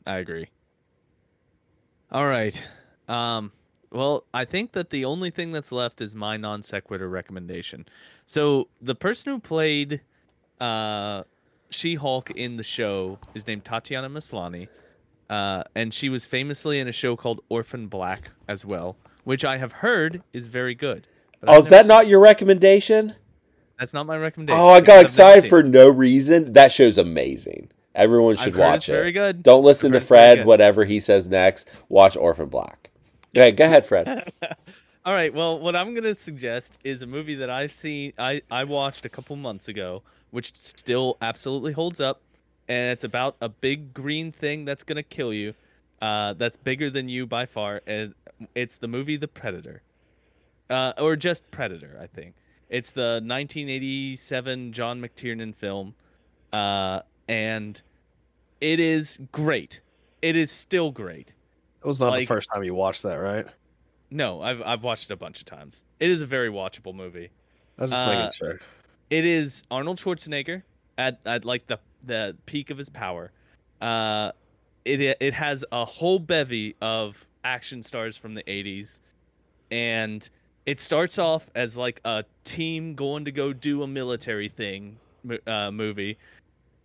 [0.06, 0.48] I agree.
[2.10, 2.60] All right.
[3.08, 3.52] Um,
[3.90, 7.86] well, I think that the only thing that's left is my non sequitur recommendation.
[8.26, 10.00] So the person who played
[10.60, 11.24] uh,
[11.70, 14.68] She Hulk in the show is named Tatiana Maslany,
[15.30, 19.58] uh, and she was famously in a show called Orphan Black as well, which I
[19.58, 21.06] have heard is very good.
[21.46, 22.08] Oh, is that not it.
[22.08, 23.14] your recommendation?
[23.78, 24.60] That's not my recommendation.
[24.60, 26.52] Oh, I got excited for no reason.
[26.52, 27.70] That show's amazing.
[27.98, 28.92] Everyone should watch it.
[28.92, 29.42] Very good.
[29.42, 30.46] Don't listen to heard it's very Fred.
[30.46, 32.90] Whatever he says next, watch Orphan Black.
[33.36, 34.32] Okay, go ahead, Fred.
[35.04, 35.32] All right.
[35.32, 38.12] Well, what I'm gonna suggest is a movie that I've seen.
[38.18, 42.20] I I watched a couple months ago, which still absolutely holds up,
[42.68, 45.54] and it's about a big green thing that's gonna kill you.
[46.00, 47.82] Uh, that's bigger than you by far.
[47.86, 48.14] And
[48.54, 49.82] it's the movie The Predator,
[50.70, 51.98] uh, or just Predator.
[52.00, 52.34] I think
[52.68, 55.94] it's the 1987 John McTiernan film,
[56.52, 57.80] uh, and
[58.60, 59.80] it is great.
[60.22, 61.34] It is still great.
[61.82, 63.46] It was not the first time you watched that, right?
[64.10, 65.84] No, I've I've watched it a bunch of times.
[66.00, 67.30] It is a very watchable movie.
[67.78, 68.60] I was just Uh, making sure.
[69.10, 70.62] It is Arnold Schwarzenegger
[70.96, 73.32] at, at like the the peak of his power.
[73.80, 74.32] Uh,
[74.84, 79.00] it it has a whole bevy of action stars from the '80s,
[79.70, 80.28] and
[80.66, 84.98] it starts off as like a team going to go do a military thing
[85.46, 86.18] uh, movie,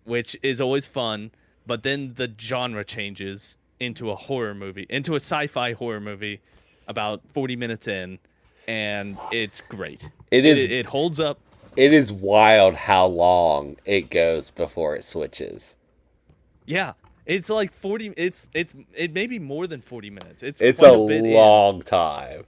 [0.04, 1.32] which is always fun.
[1.65, 6.41] But then the genre changes into a horror movie, into a sci-fi horror movie,
[6.88, 8.19] about 40 minutes in,
[8.68, 10.10] and it's great.
[10.31, 11.40] It It, is it, it holds up.
[11.76, 15.76] it is wild how long it goes before it switches.
[16.65, 16.94] Yeah,
[17.26, 18.14] it's like 40.
[18.18, 20.44] It's it's it may be more than 40 minutes.
[20.44, 21.34] It's It's quite a bit in.
[21.34, 22.44] long time.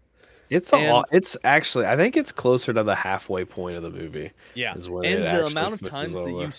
[0.50, 1.08] It's a and- lot.
[1.12, 4.32] It's actually, I think it's closer to the halfway point of the movie.
[4.54, 6.50] Yeah, is when and it the amount of switches times that you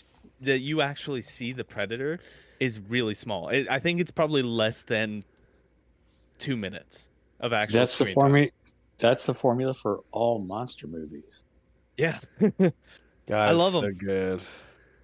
[0.42, 2.18] that you actually see the predator
[2.60, 3.48] is really small.
[3.48, 5.24] It, I think it's probably less than
[6.38, 7.08] two minutes
[7.40, 7.78] of actual.
[7.78, 8.48] That's the formula.
[8.98, 11.42] That's the formula for all monster movies.
[11.96, 12.18] Yeah.
[12.40, 12.72] God,
[13.30, 13.94] I love it's so 'em.
[13.94, 14.42] good.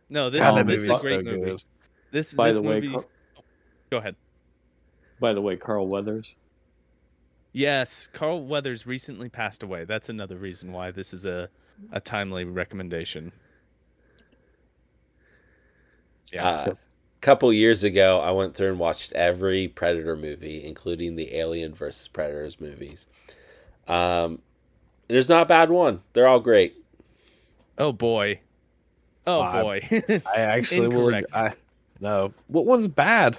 [0.08, 1.40] No, this God, this is a great so movie.
[1.50, 1.64] good.
[2.10, 2.92] This By this the way, movie.
[2.92, 3.04] Car-
[3.90, 4.16] Go ahead.
[5.20, 6.36] by the way, Carl Weathers.
[7.52, 9.84] Yes, Carl Weathers recently passed away.
[9.84, 11.48] That's another reason why this is a
[11.92, 13.32] a timely recommendation.
[16.32, 16.46] Yeah.
[16.48, 16.76] Uh, a
[17.22, 22.08] couple years ago, I went through and watched every Predator movie, including the Alien versus
[22.08, 23.06] Predators movies.
[23.88, 24.40] Um,
[25.08, 26.02] there's not a bad one.
[26.12, 26.76] They're all great.
[27.78, 28.40] oh boy.
[29.26, 30.02] Oh I- boy.
[30.36, 31.14] I actually will.
[31.32, 31.52] I
[32.00, 32.32] no.
[32.48, 33.38] What one's bad?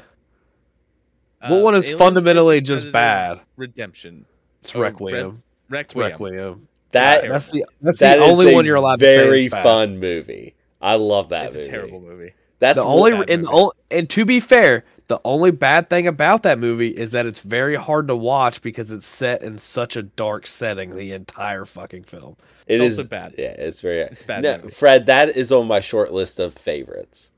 [1.45, 3.41] what one is Aliens fundamentally just bad?
[3.57, 4.25] Redemption.
[4.61, 5.29] It's Oh, Requiem.
[5.29, 6.05] It's Requiem.
[6.11, 6.67] Requiem.
[6.91, 10.55] That That's the that's that the only one you're allowed to say very fun movie.
[10.81, 11.67] I love that It's movie.
[11.67, 12.33] a terrible movie.
[12.59, 13.53] That's the only bad and, the movie.
[13.61, 17.41] ol- and to be fair, the only bad thing about that movie is that it's
[17.41, 22.03] very hard to watch because it's set in such a dark setting the entire fucking
[22.03, 22.37] film.
[22.67, 23.35] It It's is also bad.
[23.37, 23.99] Yeah, it's very.
[23.99, 24.69] It's bad No, movie.
[24.69, 27.31] Fred, that is on my short list of favorites.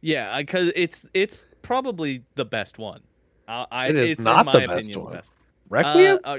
[0.00, 3.00] Yeah, because it's it's probably the best one.
[3.46, 5.12] I, I, It is it's, not my the best opinion, one.
[5.14, 5.32] best.
[5.68, 6.18] Requiem?
[6.24, 6.38] Uh, uh,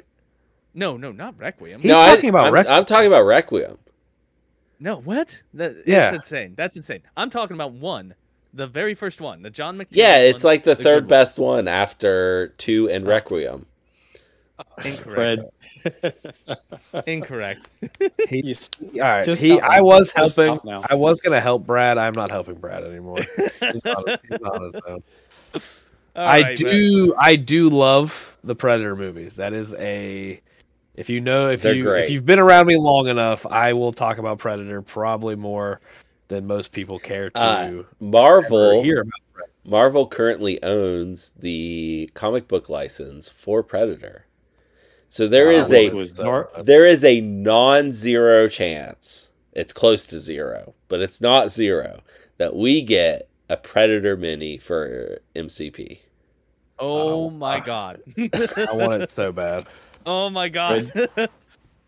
[0.73, 1.81] no, no, not Requiem.
[1.81, 2.73] He's no, I- talking about I'm, Requiem.
[2.75, 3.77] I'm talking about Requiem.
[4.83, 5.41] No, what?
[5.53, 6.09] That, Yeah.
[6.09, 6.53] It's insane.
[6.57, 7.01] That's insane.
[7.15, 8.15] I'm talking about one.
[8.53, 9.43] The very first one.
[9.43, 13.05] The John McTiernan Yeah, it's one, like the, good third best one after two and
[13.05, 13.09] Oh.
[13.09, 13.65] Requiem.
[14.85, 15.41] Incorrect.
[17.07, 17.69] Incorrect.
[18.29, 18.53] He,
[18.95, 20.69] all right, Just he, I was Just helping.
[20.69, 20.83] now.
[20.89, 21.97] I was gonna help Brad.
[21.97, 23.19] I'm not helping Brad anymore.
[23.59, 25.03] He's not, he's not his own.
[25.53, 25.61] All
[26.15, 27.15] I right, but- do.
[27.17, 29.35] I do love the Predator movies.
[29.37, 30.41] That is a.
[30.95, 32.03] If you know, if They're you great.
[32.05, 35.79] if you've been around me long enough, I will talk about Predator probably more
[36.27, 39.49] than most people care to Uh, Marvel hear about.
[39.63, 44.25] Marvel currently owns the comic book license for Predator.
[45.09, 49.29] So there is a was there is a non-zero chance.
[49.53, 52.01] It's close to zero, but it's not zero
[52.37, 55.99] that we get a Predator mini for MCP.
[56.79, 58.01] Oh Oh, my god.
[58.17, 59.67] I want it so bad.
[60.05, 60.91] Oh my god.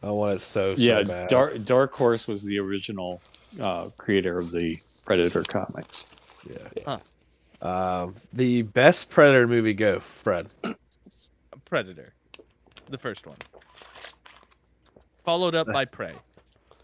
[0.03, 1.29] I want it so so yeah, bad.
[1.29, 3.21] Dark Dark Horse was the original
[3.61, 6.05] uh, creator of the Predator comics.
[6.49, 6.97] Yeah.
[7.61, 9.73] Um, the best Predator movie.
[9.73, 10.47] Go, Fred.
[11.65, 12.13] Predator.
[12.89, 13.37] The first one.
[15.23, 16.13] Followed up by Prey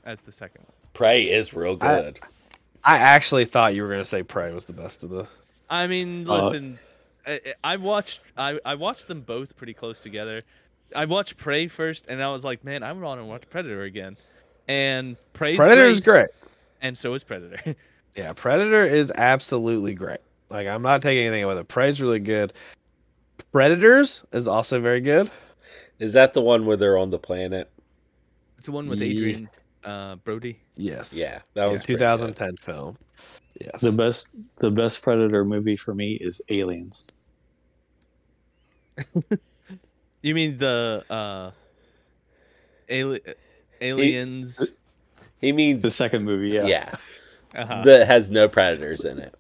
[0.05, 0.73] as the second one.
[0.93, 2.19] Prey is real good.
[2.83, 5.27] I actually thought you were gonna say Prey was the best of the.
[5.69, 6.79] I mean, Uh, listen,
[7.27, 10.41] I, I watched I, I watched them both pretty close together.
[10.95, 14.17] I watched Prey first, and I was like, man, I want to watch Predator again.
[14.67, 16.51] And Prey's Predator is great, great.
[16.81, 17.75] and so is Predator.
[18.15, 20.19] Yeah, Predator is absolutely great.
[20.49, 21.55] Like I'm not taking anything away.
[21.55, 22.51] The Prey's really good.
[23.53, 25.29] Predators is also very good.
[25.99, 27.69] Is that the one where they're on the planet?
[28.57, 29.05] it's the one with Yeah.
[29.07, 29.49] Adrian
[29.85, 30.59] uh, Brody.
[30.75, 31.07] Yes.
[31.13, 32.17] Yeah, that was a pretty good.
[32.35, 32.97] 2010 film.
[33.61, 33.79] Yes.
[33.79, 37.11] The best the best Predator movie for me is Aliens.
[40.21, 41.51] You mean the uh,
[42.89, 43.21] ali-
[43.81, 44.73] aliens?
[45.39, 46.65] He means The second movie, yeah.
[46.65, 46.91] yeah,
[47.55, 49.33] uh that has no predators in it.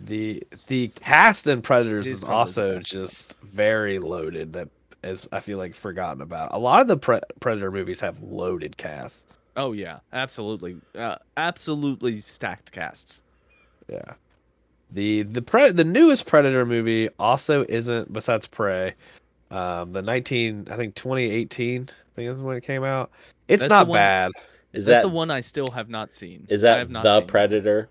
[0.00, 2.90] the the cast in Predators is is, also best.
[2.90, 4.52] just very loaded.
[4.52, 4.68] That
[5.02, 6.52] is, I feel like forgotten about.
[6.52, 9.24] A lot of the Pre- Predator movies have loaded casts.
[9.56, 13.22] Oh yeah, absolutely, uh, absolutely stacked casts.
[13.88, 14.14] Yeah.
[14.94, 18.94] The the pre the newest Predator movie also isn't besides Prey.
[19.50, 23.10] Um, the 19 I think 2018 I think is when it came out.
[23.48, 24.32] It's That's not one- bad.
[24.72, 26.46] Is That's that the one I still have not seen.
[26.48, 27.28] is that the seen it.
[27.28, 27.88] predator?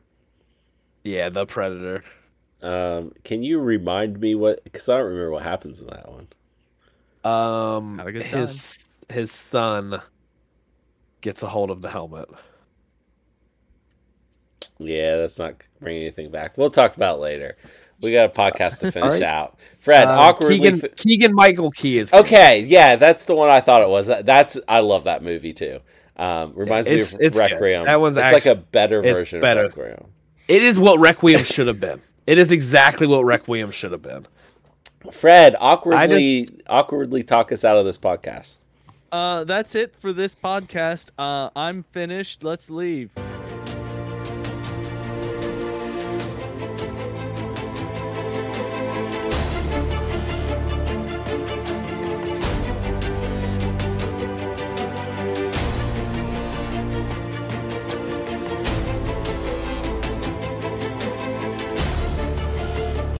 [1.06, 2.04] Yeah, the Predator.
[2.62, 4.64] Um, can you remind me what?
[4.64, 6.28] Because I don't remember what happens in that one.
[7.26, 10.02] Um, Have a good his his son
[11.22, 12.30] gets a hold of the helmet.
[14.88, 16.58] Yeah, that's not bringing anything back.
[16.58, 17.58] We'll talk about it later.
[18.02, 19.24] We got a podcast to finish Alright.
[19.24, 19.58] out.
[19.80, 20.58] Fred, Uh, awkwardly.
[20.58, 22.26] Keegan fi- Keegan Michael Key is good.
[22.26, 24.08] okay, yeah, that's the one I thought it was.
[24.08, 25.80] That- That's I love that movie too.
[26.18, 27.52] Um, reminds me it's- of it's good.
[27.52, 27.86] Requiem.
[27.86, 29.66] That one's it's like a better version better.
[29.66, 30.06] of Requiem.
[30.48, 32.02] It is what Requiem should have been.
[32.28, 34.26] It is exactly what Requiem should have been.
[35.12, 38.58] Fred, awkwardly, awkwardly talk us out of this podcast.
[39.12, 41.10] Uh, that's it for this podcast.
[41.20, 42.44] Uh, I'm finished.
[42.44, 43.12] Let's leave.